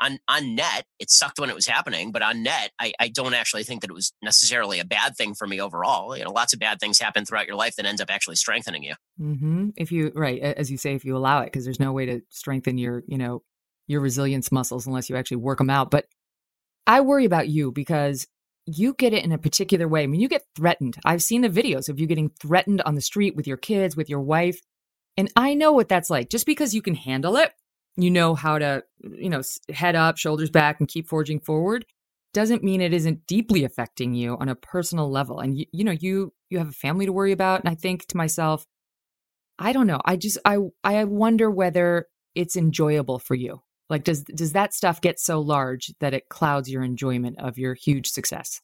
[0.00, 3.34] on on net, it sucked when it was happening, but on net, I, I don't
[3.34, 6.16] actually think that it was necessarily a bad thing for me overall.
[6.16, 8.82] You know, lots of bad things happen throughout your life that ends up actually strengthening
[8.82, 8.94] you.
[9.20, 9.70] Mm-hmm.
[9.76, 12.20] If you right, as you say, if you allow it, because there's no way to
[12.30, 13.42] strengthen your you know
[13.86, 15.90] your resilience muscles unless you actually work them out.
[15.90, 16.06] But
[16.86, 18.26] I worry about you because
[18.76, 20.02] you get it in a particular way.
[20.02, 20.96] I mean, you get threatened.
[21.04, 24.08] I've seen the videos of you getting threatened on the street with your kids, with
[24.08, 24.60] your wife.
[25.16, 26.30] And I know what that's like.
[26.30, 27.52] Just because you can handle it
[27.98, 31.84] you know how to, you know, head up, shoulders back, and keep forging forward,
[32.32, 35.40] doesn't mean it isn't deeply affecting you on a personal level.
[35.40, 37.60] And you, you know, you you have a family to worry about.
[37.60, 38.64] And I think to myself,
[39.58, 40.00] I don't know.
[40.04, 43.62] I just I I wonder whether it's enjoyable for you.
[43.90, 47.74] Like, does does that stuff get so large that it clouds your enjoyment of your
[47.74, 48.60] huge success?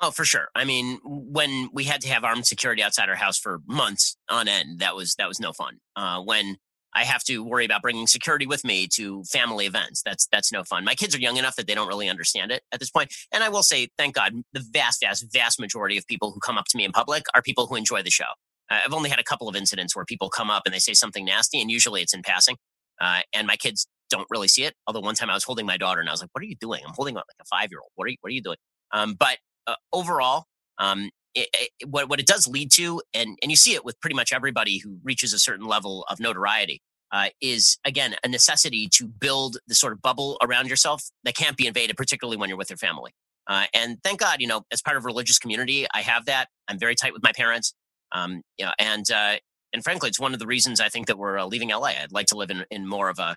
[0.00, 0.48] Oh, for sure.
[0.54, 4.48] I mean, when we had to have armed security outside our house for months on
[4.48, 5.78] end, that was that was no fun.
[5.94, 6.56] Uh, when
[6.94, 10.64] I have to worry about bringing security with me to family events, that's that's no
[10.64, 10.84] fun.
[10.84, 13.12] My kids are young enough that they don't really understand it at this point.
[13.30, 16.56] And I will say, thank God, the vast, vast, vast majority of people who come
[16.56, 18.32] up to me in public are people who enjoy the show.
[18.70, 20.94] Uh, I've only had a couple of incidents where people come up and they say
[20.94, 22.56] something nasty, and usually it's in passing.
[23.00, 24.74] Uh, and my kids don't really see it.
[24.86, 26.56] Although one time I was holding my daughter and I was like, "What are you
[26.56, 27.90] doing?" I'm holding like a five year old.
[27.94, 28.58] What are you What are you doing?
[28.92, 30.46] Um, but uh, overall,
[30.78, 34.00] um, it, it, what, what it does lead to, and, and you see it with
[34.00, 38.88] pretty much everybody who reaches a certain level of notoriety, uh, is again a necessity
[38.88, 42.58] to build the sort of bubble around yourself that can't be invaded, particularly when you're
[42.58, 43.12] with your family.
[43.46, 46.48] Uh, and thank God, you know, as part of a religious community, I have that.
[46.68, 47.74] I'm very tight with my parents.
[48.12, 49.36] Um, you know, and uh,
[49.72, 51.88] and frankly, it's one of the reasons I think that we're uh, leaving LA.
[52.00, 53.36] I'd like to live in in more of a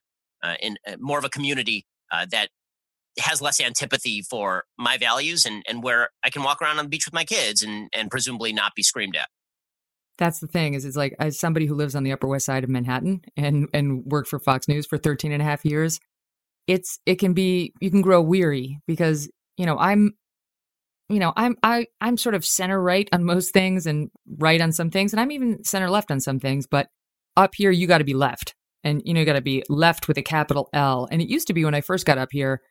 [0.61, 1.85] in uh, more of a community
[2.29, 2.49] that
[3.19, 6.89] has less antipathy for my values and, and where I can walk around on the
[6.89, 9.29] beach with my kids and, and presumably not be screamed at.
[10.17, 12.63] That's the thing is it's like as somebody who lives on the upper west side
[12.63, 15.99] of Manhattan and and worked for Fox News for 13 and a half years,
[16.67, 20.13] it's it can be you can grow weary because, you know, I'm
[21.09, 24.71] you know, I'm I I'm sort of center right on most things and right on
[24.71, 26.89] some things and I'm even center left on some things, but
[27.35, 28.53] up here you got to be left.
[28.83, 31.07] And you know, you got to be left with a capital L.
[31.11, 32.61] And it used to be when I first got up here,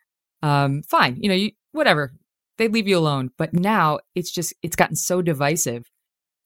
[0.43, 2.13] um, fine, you know, you, whatever,
[2.59, 3.31] they leave you alone.
[3.39, 5.91] But now it's just, it's gotten so divisive.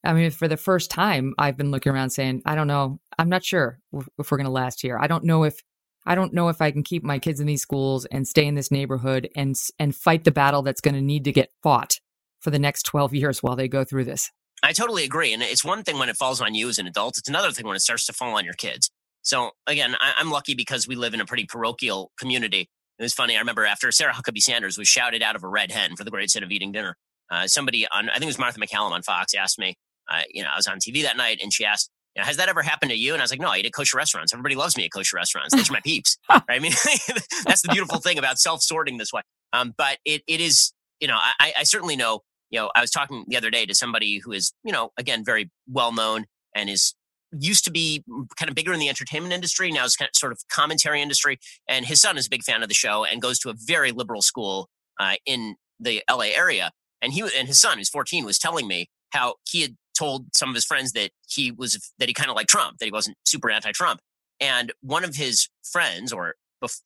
[0.04, 3.28] I mean, for the first time, I've been looking around saying, I don't know, I'm
[3.28, 4.98] not sure if we're going to last here.
[5.00, 5.60] I don't know if,
[6.06, 8.54] I don't know if I can keep my kids in these schools and stay in
[8.54, 11.98] this neighborhood and and fight the battle that's going to need to get fought
[12.40, 14.30] for the next 12 years while they go through this.
[14.62, 15.32] I totally agree.
[15.32, 17.66] And it's one thing when it falls on you as an adult, it's another thing
[17.66, 18.90] when it starts to fall on your kids.
[19.26, 22.70] So again, I, am lucky because we live in a pretty parochial community.
[22.96, 23.34] It was funny.
[23.34, 26.12] I remember after Sarah Huckabee Sanders was shouted out of a red hen for the
[26.12, 26.96] great sin of eating dinner.
[27.28, 29.74] Uh, somebody on, I think it was Martha MacCallum on Fox, asked me,
[30.08, 32.36] uh, you know, I was on TV that night and she asked, you know, has
[32.36, 33.14] that ever happened to you?
[33.14, 34.32] And I was like, no, I eat at kosher restaurants.
[34.32, 35.56] Everybody loves me at kosher restaurants.
[35.56, 36.16] Those are my peeps.
[36.30, 36.42] right?
[36.48, 36.72] I mean,
[37.44, 39.22] that's the beautiful thing about self sorting this way.
[39.52, 42.92] Um, but it, it is, you know, I, I certainly know, you know, I was
[42.92, 46.70] talking the other day to somebody who is, you know, again, very well known and
[46.70, 46.94] is
[47.32, 48.04] used to be
[48.36, 49.70] kind of bigger in the entertainment industry.
[49.70, 51.38] Now it's kind of sort of commentary industry.
[51.68, 53.92] And his son is a big fan of the show and goes to a very
[53.92, 54.68] liberal school
[55.00, 56.70] uh, in the LA area.
[57.02, 60.48] And he and his son, who's 14, was telling me how he had told some
[60.48, 63.16] of his friends that he was that he kind of liked Trump, that he wasn't
[63.24, 64.00] super anti-Trump.
[64.40, 66.34] And one of his friends, or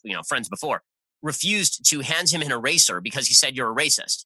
[0.02, 0.82] you know, friends before,
[1.22, 4.24] refused to hand him an eraser because he said you're a racist,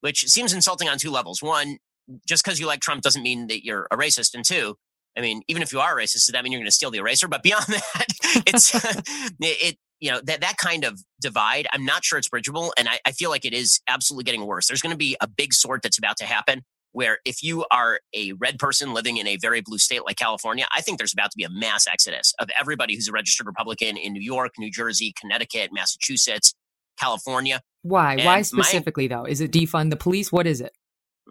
[0.00, 1.42] which seems insulting on two levels.
[1.42, 1.78] One,
[2.26, 4.76] just because you like Trump doesn't mean that you're a racist, and two,
[5.16, 6.98] I mean, even if you are racist, does that mean you're going to steal the
[6.98, 7.28] eraser?
[7.28, 8.06] But beyond that,
[8.46, 8.74] it's
[9.40, 11.66] it you know that that kind of divide.
[11.72, 14.66] I'm not sure it's bridgeable, and I, I feel like it is absolutely getting worse.
[14.66, 18.00] There's going to be a big sort that's about to happen where if you are
[18.14, 21.30] a red person living in a very blue state like California, I think there's about
[21.30, 24.70] to be a mass exodus of everybody who's a registered Republican in New York, New
[24.70, 26.54] Jersey, Connecticut, Massachusetts,
[26.98, 27.62] California.
[27.82, 28.14] Why?
[28.14, 29.24] And Why specifically my, though?
[29.24, 30.30] Is it defund the police?
[30.30, 30.72] What is it?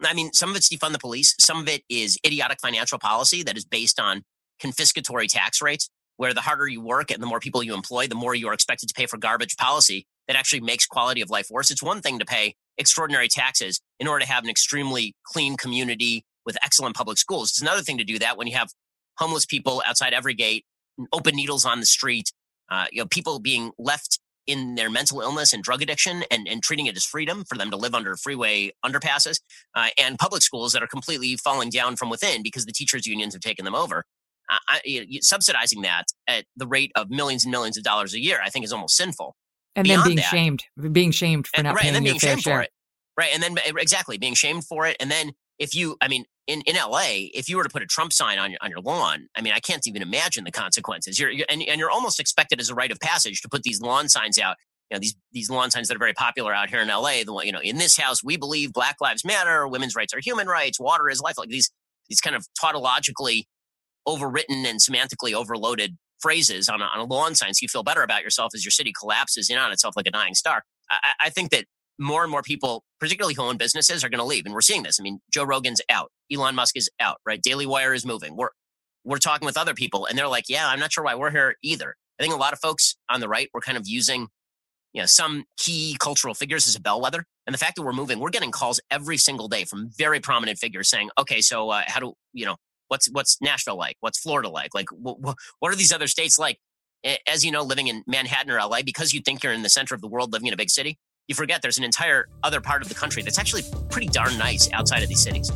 [0.04, 1.36] I mean, some of it's defund the police.
[1.40, 4.24] Some of it is idiotic financial policy that is based on
[4.62, 8.16] confiscatory tax rates, where the harder you work and the more people you employ, the
[8.16, 11.48] more you are expected to pay for garbage policy that actually makes quality of life
[11.50, 11.72] worse.
[11.72, 16.24] It's one thing to pay extraordinary taxes in order to have an extremely clean community
[16.46, 17.50] with excellent public schools.
[17.50, 18.70] It's another thing to do that when you have
[19.18, 20.64] homeless people outside every gate,
[21.12, 22.32] open needles on the street,
[22.70, 26.64] uh, you know, people being left in their mental illness and drug addiction and, and
[26.64, 29.40] treating it as freedom for them to live under freeway underpasses
[29.76, 33.34] uh, and public schools that are completely falling down from within because the teachers unions
[33.34, 34.04] have taken them over.
[34.50, 38.40] Uh, I, subsidizing that at the rate of millions and millions of dollars a year,
[38.44, 39.36] I think is almost sinful.
[39.76, 42.04] And Beyond then being that, shamed, being shamed for and, not right, paying and then
[42.04, 42.56] your being fair shamed share.
[42.56, 42.72] for it.
[43.18, 43.30] Right.
[43.34, 44.98] And then exactly being shamed for it.
[45.00, 47.86] And then if you, I mean, in, in LA, if you were to put a
[47.86, 51.20] Trump sign on your, on your lawn, I mean, I can't even imagine the consequences.
[51.20, 53.82] You're, you're and, and you're almost expected as a rite of passage to put these
[53.82, 54.58] lawn signs out
[54.92, 57.24] you know these these lawn signs that are very popular out here in LA.
[57.26, 60.48] The you know in this house we believe Black Lives Matter, women's rights are human
[60.48, 61.38] rights, water is life.
[61.38, 61.72] Like these
[62.10, 63.46] these kind of tautologically
[64.08, 68.04] overwritten and semantically overloaded phrases on a, on a lawn sign, so you feel better
[68.04, 70.64] about yourself as your city collapses in on itself like a dying star.
[70.90, 71.66] I, I think that
[72.02, 74.84] more and more people, particularly who own businesses, are going to leave, and we're seeing
[74.84, 75.00] this.
[75.00, 77.42] I mean, Joe Rogan's out, Elon Musk is out, right?
[77.42, 78.36] Daily Wire is moving.
[78.36, 78.50] We're
[79.04, 81.56] we're talking with other people, and they're like, "Yeah, I'm not sure why we're here
[81.64, 84.28] either." I think a lot of folks on the right were kind of using
[84.94, 87.26] you know, some key cultural figures as a bellwether.
[87.48, 90.60] And the fact that we're moving, we're getting calls every single day from very prominent
[90.60, 92.58] figures saying, okay, so uh, how do, you know,
[92.90, 93.96] what's, what's Nashville like?
[94.02, 94.76] What's Florida like?
[94.76, 96.60] Like, wh- wh- what are these other states like?
[97.28, 99.96] as you know, living in Manhattan or LA, because you think you're in the center
[99.96, 101.00] of the world, living in a big city,
[101.32, 104.70] you forget there's an entire other part of the country that's actually pretty darn nice
[104.74, 105.50] outside of these cities.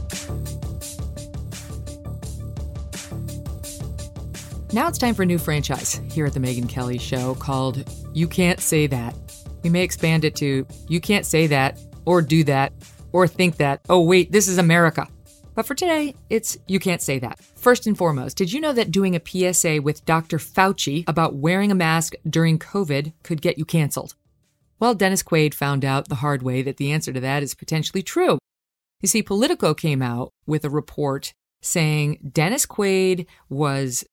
[4.72, 7.84] Now it's time for a new franchise here at the Megyn Kelly Show called
[8.14, 9.16] You Can't Say That.
[9.64, 12.72] We may expand it to You Can't Say That, or Do That,
[13.12, 13.82] or Think That.
[13.90, 15.10] Oh, wait, this is America.
[15.56, 17.38] But for today, it's You Can't Say That.
[17.56, 20.38] First and foremost, did you know that doing a PSA with Dr.
[20.38, 24.16] Fauci about wearing a mask during COVID could get you canceled?
[24.86, 28.04] Well, Dennis Quaid found out the hard way that the answer to that is potentially
[28.04, 28.38] true.
[29.02, 34.06] You see, Politico came out with a report saying Dennis Quaid was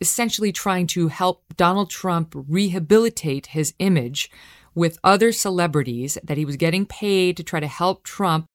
[0.00, 4.30] essentially trying to help Donald Trump rehabilitate his image
[4.76, 8.46] with other celebrities that he was getting paid to try to help Trump,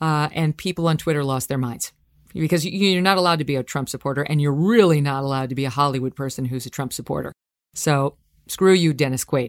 [0.00, 1.92] uh, and people on Twitter lost their minds.
[2.32, 5.54] Because you're not allowed to be a Trump supporter, and you're really not allowed to
[5.54, 7.32] be a Hollywood person who's a Trump supporter.
[7.72, 8.16] So
[8.48, 9.46] screw you, Dennis Quaid.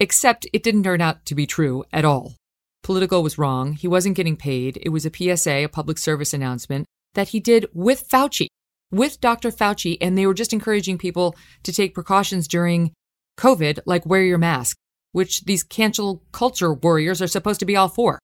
[0.00, 2.34] Except it didn't turn out to be true at all.
[2.82, 3.74] Politico was wrong.
[3.74, 4.78] He wasn't getting paid.
[4.82, 8.48] It was a PSA, a public service announcement, that he did with Fauci
[8.94, 9.50] with Dr.
[9.50, 12.92] Fauci, and they were just encouraging people to take precautions during
[13.38, 14.76] COVID, like wear your mask,
[15.12, 18.18] which these cancel culture warriors are supposed to be all for.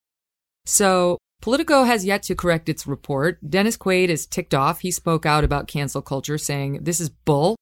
[0.66, 3.38] So Politico has yet to correct its report.
[3.48, 4.80] Dennis Quaid is ticked off.
[4.80, 7.56] He spoke out about cancel culture, saying this is bull.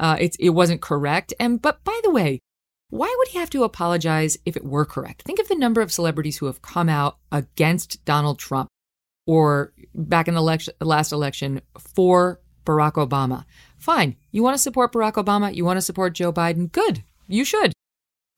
[0.00, 1.34] Uh, it's, it wasn't correct.
[1.38, 2.40] And but by the way,
[2.94, 5.22] why would he have to apologize if it were correct?
[5.22, 8.68] Think of the number of celebrities who have come out against Donald Trump,
[9.26, 13.46] or back in the election, last election for Barack Obama.
[13.76, 14.14] Fine.
[14.30, 15.52] You want to support Barack Obama?
[15.52, 16.70] You want to support Joe Biden?
[16.70, 17.02] Good.
[17.26, 17.72] You should.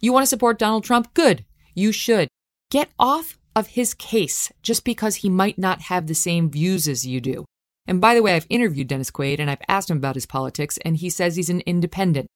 [0.01, 1.13] You want to support Donald Trump?
[1.13, 1.45] Good.
[1.75, 2.29] You should.
[2.71, 7.07] Get off of his case just because he might not have the same views as
[7.07, 7.45] you do.
[7.87, 10.79] And by the way, I've interviewed Dennis Quaid and I've asked him about his politics,
[10.79, 12.27] and he says he's an independent,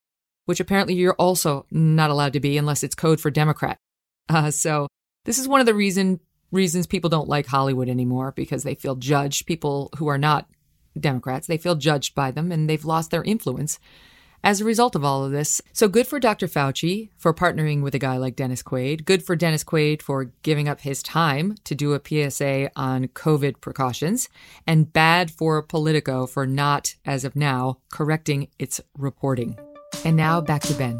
[0.50, 3.76] which apparently you're also not allowed to be unless it's code for Democrat.
[4.28, 4.88] Uh, so
[5.24, 6.18] this is one of the reason
[6.50, 9.46] reasons people don't like Hollywood anymore because they feel judged.
[9.46, 10.48] People who are not
[10.98, 11.46] Democrats.
[11.46, 13.78] They feel judged by them and they've lost their influence
[14.42, 15.62] as a result of all of this.
[15.72, 16.48] So good for Dr.
[16.48, 19.04] Fauci for partnering with a guy like Dennis Quaid.
[19.04, 23.60] Good for Dennis Quaid for giving up his time to do a PSA on COVID
[23.60, 24.28] precautions.
[24.66, 29.56] And bad for Politico for not, as of now, correcting its reporting.
[30.04, 30.98] And now back to Ben.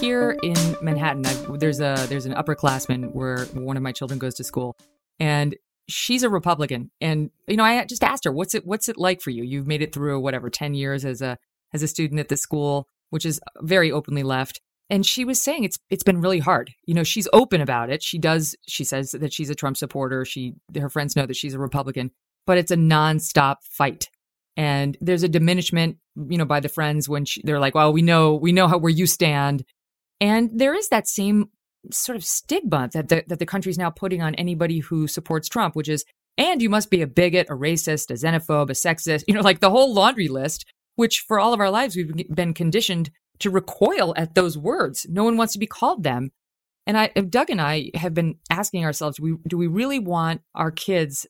[0.00, 4.34] Here in Manhattan, I, there's a there's an upperclassman where one of my children goes
[4.36, 4.76] to school,
[5.18, 5.54] and
[5.88, 9.20] she's a Republican, and you know, I just asked her, "What's it What's it like
[9.20, 9.44] for you?
[9.44, 11.36] You've made it through whatever ten years as a
[11.74, 15.64] as a student at the school, which is very openly left." And she was saying
[15.64, 16.72] it's it's been really hard.
[16.86, 18.02] You know, she's open about it.
[18.02, 18.56] She does.
[18.66, 20.24] She says that she's a Trump supporter.
[20.24, 22.10] She her friends know that she's a Republican,
[22.46, 24.08] but it's a nonstop fight.
[24.56, 25.96] And there's a diminishment,
[26.28, 28.78] you know, by the friends when she, they're like, "Well, we know we know how
[28.78, 29.64] where you stand,"
[30.20, 31.50] and there is that same
[31.90, 35.74] sort of stigma that the, that the country's now putting on anybody who supports Trump,
[35.74, 36.04] which is,
[36.36, 39.60] and you must be a bigot, a racist, a xenophobe, a sexist, you know, like
[39.60, 40.64] the whole laundry list,
[40.96, 45.06] which for all of our lives we've been conditioned to recoil at those words.
[45.08, 46.30] No one wants to be called them.
[46.86, 50.42] And I, Doug and I have been asking ourselves, do we, do we really want
[50.54, 51.26] our kids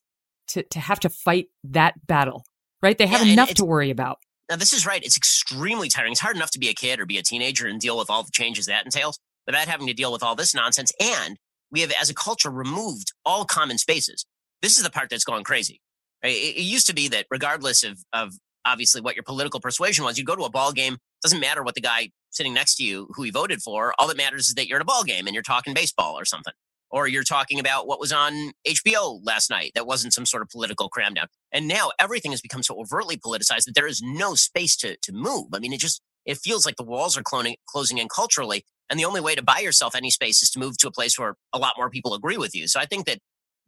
[0.49, 2.45] to, to have to fight that battle,
[2.83, 2.97] right?
[2.97, 4.19] They have yeah, enough to worry about.
[4.49, 5.03] Now, this is right.
[5.03, 6.13] It's extremely tiring.
[6.13, 8.23] It's hard enough to be a kid or be a teenager and deal with all
[8.23, 10.93] the changes that entails without having to deal with all this nonsense.
[11.01, 11.37] And
[11.71, 14.27] we have, as a culture, removed all common spaces.
[14.61, 15.81] This is the part that's gone crazy.
[16.23, 20.19] It, it used to be that regardless of, of obviously what your political persuasion was,
[20.19, 20.99] you go to a ball game.
[21.23, 23.95] Doesn't matter what the guy sitting next to you who he voted for.
[23.99, 26.25] All that matters is that you're at a ball game and you're talking baseball or
[26.25, 26.55] something,
[26.91, 29.73] or you're talking about what was on HBO last night.
[29.75, 31.27] That wasn't some sort of political cramdown.
[31.53, 35.13] And now everything has become so overtly politicized that there is no space to to
[35.13, 35.49] move.
[35.55, 38.65] I mean, it just it feels like the walls are cloning, closing in culturally.
[38.89, 41.19] And the only way to buy yourself any space is to move to a place
[41.19, 42.67] where a lot more people agree with you.
[42.67, 43.19] So I think that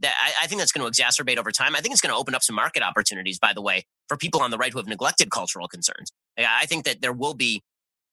[0.01, 1.77] that I, I think that's going to exacerbate over time.
[1.77, 4.41] I think it's going to open up some market opportunities, by the way, for people
[4.41, 6.11] on the right who have neglected cultural concerns.
[6.39, 7.63] I think that there will be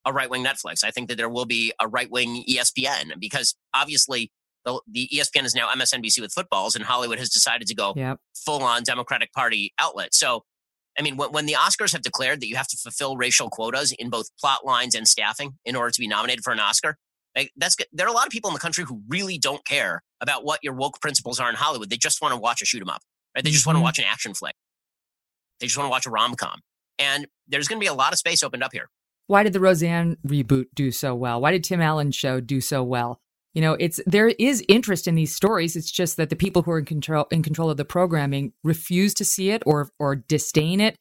[0.05, 0.83] a right wing Netflix.
[0.83, 4.31] I think that there will be a right wing ESPN because obviously
[4.65, 8.19] the, the, ESPN is now MSNBC with footballs, and Hollywood has decided to go yep.
[8.35, 10.13] full on Democratic Party outlet.
[10.13, 10.43] So
[10.97, 13.93] I mean, when, when the Oscars have declared that you have to fulfill racial quotas
[13.93, 16.97] in both plot lines and staffing in order to be nominated for an Oscar,
[17.35, 20.03] like, that's there are a lot of people in the country who really don't care
[20.19, 21.89] about what your woke principles are in Hollywood.
[21.89, 23.01] They just want to watch a shoot 'em up,
[23.35, 23.43] right?
[23.43, 23.69] They just mm-hmm.
[23.69, 24.55] want to watch an action flick.
[25.59, 26.59] They just want to watch a rom com,
[26.97, 28.89] and there's going to be a lot of space opened up here.
[29.27, 31.39] Why did the Roseanne reboot do so well?
[31.39, 33.21] Why did Tim Allen's show do so well?
[33.53, 35.75] You know, it's there is interest in these stories.
[35.75, 39.13] It's just that the people who are in control in control of the programming refuse
[39.15, 40.97] to see it or or disdain it.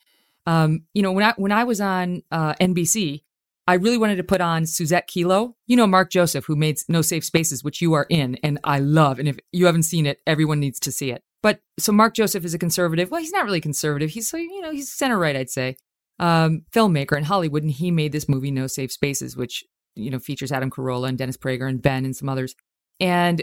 [0.46, 3.22] Um, you know, when I when I was on uh, NBC,
[3.66, 5.53] I really wanted to put on Suzette Kelo.
[5.66, 8.78] You know, Mark Joseph, who made No Safe Spaces, which you are in, and I
[8.78, 9.18] love.
[9.18, 11.22] And if you haven't seen it, everyone needs to see it.
[11.42, 13.11] But so Mark Joseph is a conservative.
[13.11, 14.11] Well, he's not really conservative.
[14.11, 15.76] He's so you know he's center right, I'd say.
[16.18, 19.64] Um, filmmaker in Hollywood, and he made this movie No Safe Spaces, which
[19.99, 22.55] you know features Adam Carolla and Dennis Prager and Ben and some others.
[23.01, 23.42] And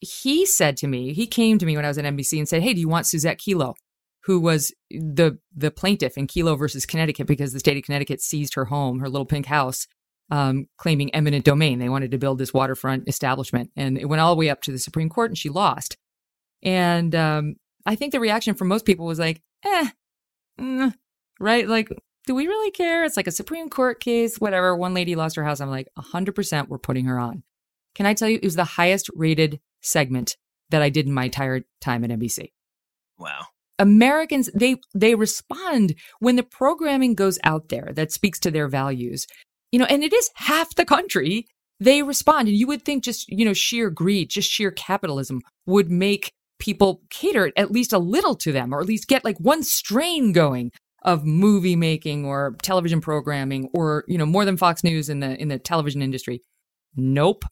[0.00, 2.62] he said to me, he came to me when I was at NBC and said,
[2.62, 3.74] "Hey, do you want Suzette Kelo,
[4.24, 8.54] who was the the plaintiff in Kelo versus Connecticut because the state of Connecticut seized
[8.54, 9.86] her home, her little pink house,
[10.30, 11.78] um, claiming eminent domain.
[11.78, 14.72] They wanted to build this waterfront establishment, and it went all the way up to
[14.72, 15.96] the Supreme Court, and she lost.
[16.62, 19.88] And um, I think the reaction from most people was like, eh,
[20.60, 20.94] mm,
[21.38, 21.66] right?
[21.66, 21.88] Like,
[22.30, 23.02] do we really care?
[23.02, 24.76] It's like a Supreme Court case, whatever.
[24.76, 25.60] One lady lost her house.
[25.60, 27.42] I'm like, 100% we're putting her on.
[27.96, 30.36] Can I tell you, it was the highest rated segment
[30.68, 32.52] that I did in my entire time at NBC.
[33.18, 33.46] Wow.
[33.80, 39.26] Americans, they, they respond when the programming goes out there that speaks to their values.
[39.72, 41.48] You know, and it is half the country
[41.80, 42.46] they respond.
[42.46, 47.00] And you would think just, you know, sheer greed, just sheer capitalism would make people
[47.10, 50.70] cater at least a little to them or at least get like one strain going
[51.02, 55.40] of movie making or television programming or you know more than Fox News in the
[55.40, 56.42] in the television industry.
[56.96, 57.44] Nope.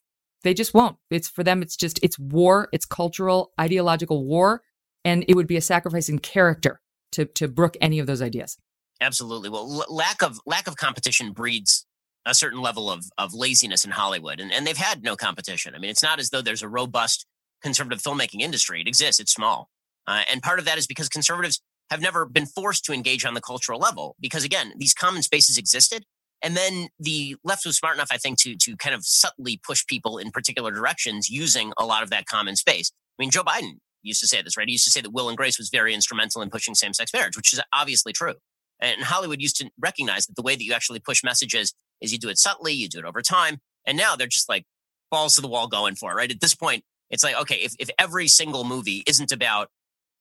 [0.43, 0.97] They just won't.
[1.09, 4.61] It's for them it's just it's war, it's cultural ideological war
[5.03, 6.81] and it would be a sacrifice in character
[7.13, 8.57] to to brook any of those ideas.
[9.01, 9.49] Absolutely.
[9.49, 11.85] Well, l- lack of lack of competition breeds
[12.25, 15.73] a certain level of of laziness in Hollywood and and they've had no competition.
[15.75, 17.25] I mean, it's not as though there's a robust
[17.61, 18.81] conservative filmmaking industry.
[18.81, 19.69] It exists, it's small.
[20.07, 23.33] Uh, and part of that is because conservatives have never been forced to engage on
[23.33, 26.05] the cultural level because, again, these common spaces existed.
[26.41, 29.85] And then the left was smart enough, I think, to, to kind of subtly push
[29.85, 32.91] people in particular directions using a lot of that common space.
[33.19, 34.67] I mean, Joe Biden used to say this, right?
[34.67, 37.11] He used to say that Will and Grace was very instrumental in pushing same sex
[37.13, 38.35] marriage, which is obviously true.
[38.79, 42.17] And Hollywood used to recognize that the way that you actually push messages is you
[42.17, 43.57] do it subtly, you do it over time.
[43.85, 44.63] And now they're just like
[45.11, 46.31] balls to the wall going for it, right?
[46.31, 49.69] At this point, it's like, okay, if, if every single movie isn't about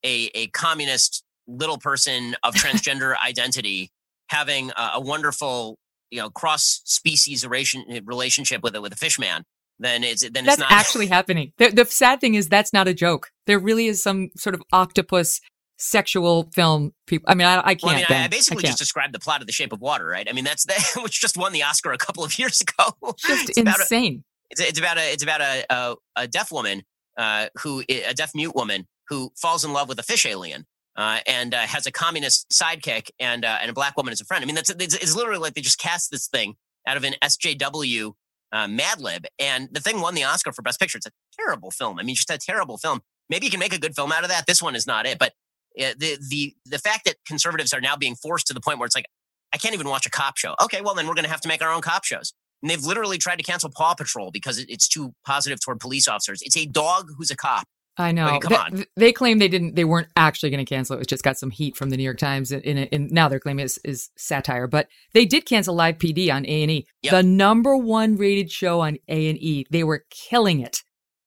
[0.05, 3.91] a, a communist little person of transgender identity
[4.29, 5.79] having a, a, wonderful,
[6.11, 9.43] you know, cross species relationship with a, with a fish man,
[9.81, 11.53] then it's then that's it's not actually happening.
[11.59, 13.31] The, the sad thing is that's not a joke.
[13.47, 15.41] There really is some sort of octopus
[15.79, 17.31] sexual film people.
[17.31, 17.83] I mean, I, I can't.
[17.85, 20.07] Well, I, mean, I, basically I just described the plot of The Shape of Water,
[20.07, 20.29] right?
[20.29, 23.15] I mean, that's the which just won the Oscar a couple of years ago.
[23.19, 24.25] Just it's insane.
[24.51, 26.83] It's, it's about a it's about a a, a deaf woman
[27.17, 30.67] uh, who a deaf mute woman who falls in love with a fish alien.
[30.99, 34.25] Uh, and uh, has a communist sidekick and uh, and a black woman as a
[34.25, 34.43] friend.
[34.43, 36.57] I mean, that's it's, it's, literally like they just cast this thing
[36.89, 38.15] out of an SJW
[38.51, 40.99] uh, Mad Lib, and the thing won the Oscar for Best Picture.
[40.99, 42.01] It's a terrible film.
[42.01, 43.01] I mean, just a terrible film.
[43.31, 44.47] Maybe you can make a good film out of that.
[44.47, 45.21] This one is not it.
[45.21, 45.35] But
[45.81, 48.87] uh, the the the fact that conservatives are now being forced to the point where
[48.87, 49.07] it's like,
[49.53, 50.55] I can't even watch a cop show.
[50.63, 52.33] Okay, well then we're going to have to make our own cop shows.
[52.63, 56.43] And they've literally tried to cancel Paw Patrol because it's too positive toward police officers.
[56.43, 57.65] It's a dog who's a cop.
[57.99, 58.27] I know.
[58.27, 58.85] I come they, on.
[58.97, 59.75] they claim they didn't.
[59.75, 61.03] They weren't actually going to cancel it.
[61.03, 63.65] It just got some heat from the New York Times, and, and now they're claiming
[63.65, 64.67] is is satire.
[64.67, 68.81] But they did cancel Live PD on A and E, the number one rated show
[68.81, 69.67] on A and E.
[69.71, 70.83] They were killing it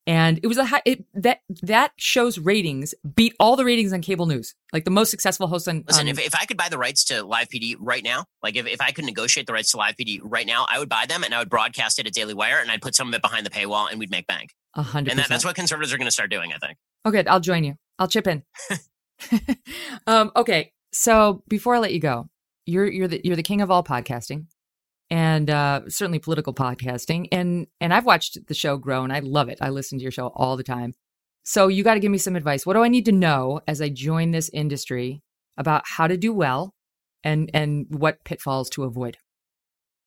[0.06, 4.00] and it was a high it, that that show's ratings beat all the ratings on
[4.00, 6.68] cable news like the most successful host on listen on, if, if i could buy
[6.68, 9.70] the rights to live pd right now like if, if i could negotiate the rights
[9.70, 12.12] to live pd right now i would buy them and i would broadcast it at
[12.12, 14.50] daily wire and i'd put some of it behind the paywall and we'd make bank
[14.74, 17.24] a hundred and that, that's what conservatives are going to start doing i think okay
[17.26, 18.42] i'll join you i'll chip in
[20.06, 22.28] um, okay so before i let you go
[22.66, 24.46] you're you're the you're the king of all podcasting
[25.12, 27.28] and uh, certainly political podcasting.
[27.30, 29.58] And and I've watched the show grow, and I love it.
[29.60, 30.94] I listen to your show all the time.
[31.42, 32.64] So you got to give me some advice.
[32.64, 35.22] What do I need to know as I join this industry
[35.58, 36.74] about how to do well,
[37.22, 39.18] and and what pitfalls to avoid?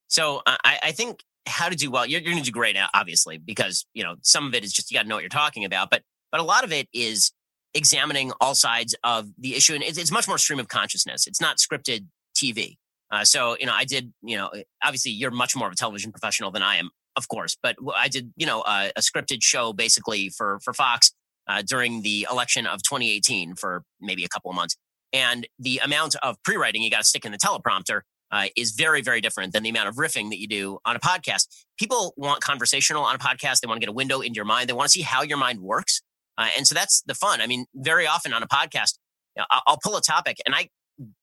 [0.07, 2.06] So I, I think how to do well.
[2.06, 4.91] You're, you're going to do great obviously, because you know some of it is just
[4.91, 7.32] you got to know what you're talking about, but but a lot of it is
[7.74, 11.28] examining all sides of the issue, and it's, it's much more stream of consciousness.
[11.28, 12.78] It's not scripted TV.
[13.12, 14.50] Uh, so, you know, I did, you know,
[14.84, 18.08] obviously you're much more of a television professional than I am, of course, but I
[18.08, 21.12] did, you know, uh, a scripted show basically for, for Fox
[21.48, 24.76] uh, during the election of 2018 for maybe a couple of months.
[25.14, 28.02] And the amount of pre-writing you got to stick in the teleprompter
[28.32, 31.00] uh, is very, very different than the amount of riffing that you do on a
[31.00, 31.48] podcast.
[31.78, 33.62] People want conversational on a podcast.
[33.62, 34.70] They want to get a window into your mind.
[34.70, 36.02] They want to see how your mind works.
[36.38, 37.42] Uh, and so that's the fun.
[37.42, 38.98] I mean, very often on a podcast,
[39.36, 40.70] you know, I'll pull a topic and I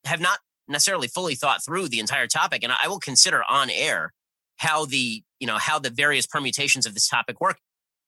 [0.05, 0.39] have not
[0.69, 2.63] necessarily fully thought through the entire topic.
[2.63, 4.13] And I will consider on air
[4.59, 7.59] how the, you know, how the various permutations of this topic work.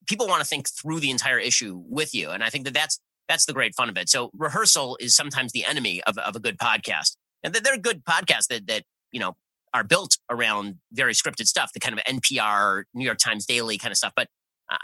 [0.07, 2.31] People want to think through the entire issue with you.
[2.31, 4.09] And I think that that's, that's the great fun of it.
[4.09, 7.17] So rehearsal is sometimes the enemy of, of a good podcast.
[7.45, 8.83] And they're good podcasts that that
[9.13, 9.37] you know
[9.73, 13.91] are built around very scripted stuff, the kind of NPR, New York Times Daily kind
[13.93, 14.13] of stuff.
[14.17, 14.29] But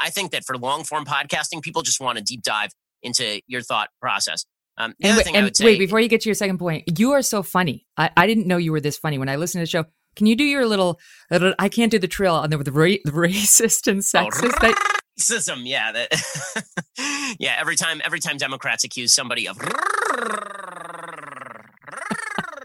[0.01, 2.71] I think that for long form podcasting, people just want to deep dive
[3.03, 4.45] into your thought process.
[4.77, 6.35] Um, the and other wait, thing I would say, wait, before you get to your
[6.35, 7.87] second point, you are so funny.
[7.97, 9.91] I, I didn't know you were this funny when I listened to the show.
[10.17, 10.99] Can you do your little?
[11.31, 14.59] little I can't do the trill on the, the, ra- the racist and sexist.
[14.61, 17.57] that, racism, yeah, that, yeah.
[17.59, 19.59] Every time, every time Democrats accuse somebody of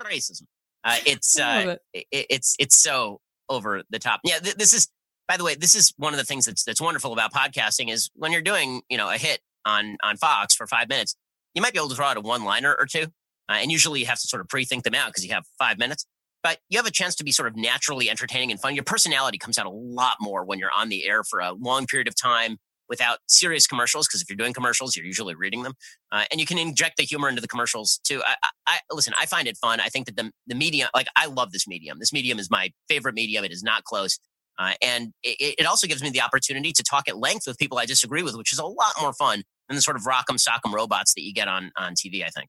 [0.05, 0.43] racism,
[0.83, 4.21] uh, it's uh, it, it's it's so over the top.
[4.23, 4.89] Yeah, th- this is.
[5.27, 8.11] By the way, this is one of the things that's that's wonderful about podcasting is
[8.13, 11.15] when you're doing you know a hit on on Fox for five minutes,
[11.55, 13.05] you might be able to throw out a one liner or two,
[13.49, 15.45] uh, and usually you have to sort of pre think them out because you have
[15.57, 16.05] five minutes.
[16.43, 18.75] But you have a chance to be sort of naturally entertaining and fun.
[18.75, 21.87] Your personality comes out a lot more when you're on the air for a long
[21.87, 24.07] period of time without serious commercials.
[24.07, 25.73] Because if you're doing commercials, you're usually reading them,
[26.11, 28.21] uh, and you can inject the humor into the commercials too.
[28.25, 29.13] I, I, I listen.
[29.19, 29.79] I find it fun.
[29.79, 31.99] I think that the the medium, like I love this medium.
[31.99, 33.43] This medium is my favorite medium.
[33.45, 34.19] It is not close.
[34.57, 37.77] Uh, and it, it, also gives me the opportunity to talk at length with people
[37.77, 40.71] I disagree with, which is a lot more fun than the sort of rock'em sock'em
[40.73, 42.23] robots that you get on on TV.
[42.23, 42.47] I think.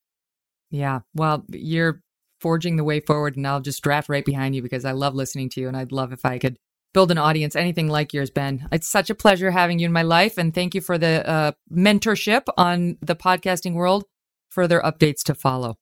[0.71, 1.01] yeah.
[1.15, 2.01] Well, you're
[2.41, 5.49] forging the way forward, and I'll just draft right behind you because I love listening
[5.51, 6.59] to you, and I'd love if I could
[6.95, 8.69] build an audience anything like yours, Ben.
[8.73, 11.53] It's such a pleasure having you in my life, and thank you for the uh,
[11.73, 14.05] mentorship on the podcasting world.
[14.51, 15.77] Further updates to follow.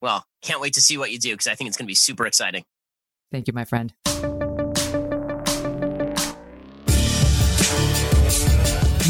[0.00, 1.94] Well, can't wait to see what you do because I think it's going to be
[1.94, 2.64] super exciting.
[3.30, 3.92] Thank you, my friend.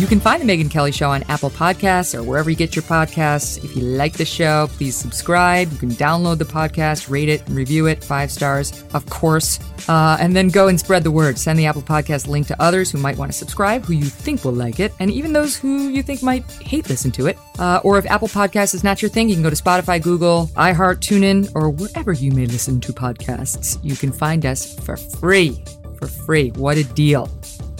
[0.00, 2.82] You can find The Megyn Kelly Show on Apple Podcasts or wherever you get your
[2.84, 3.62] podcasts.
[3.62, 5.70] If you like the show, please subscribe.
[5.70, 9.60] You can download the podcast, rate it, and review it five stars, of course.
[9.90, 11.38] Uh, and then go and spread the word.
[11.38, 14.42] Send the Apple Podcast link to others who might want to subscribe, who you think
[14.42, 17.36] will like it, and even those who you think might hate listen to it.
[17.58, 20.46] Uh, or if Apple Podcasts is not your thing, you can go to Spotify, Google,
[20.56, 23.78] iHeart, TuneIn, or wherever you may listen to podcasts.
[23.82, 25.62] You can find us for free.
[25.98, 26.52] For free.
[26.52, 27.28] What a deal.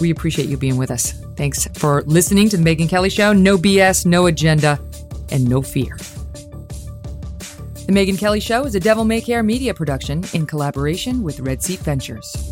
[0.01, 1.11] We appreciate you being with us.
[1.35, 3.33] Thanks for listening to The Megyn Kelly Show.
[3.33, 4.79] No BS, no agenda,
[5.29, 5.95] and no fear.
[7.85, 11.61] The Megyn Kelly Show is a Devil May Care media production in collaboration with Red
[11.61, 12.51] Seat Ventures.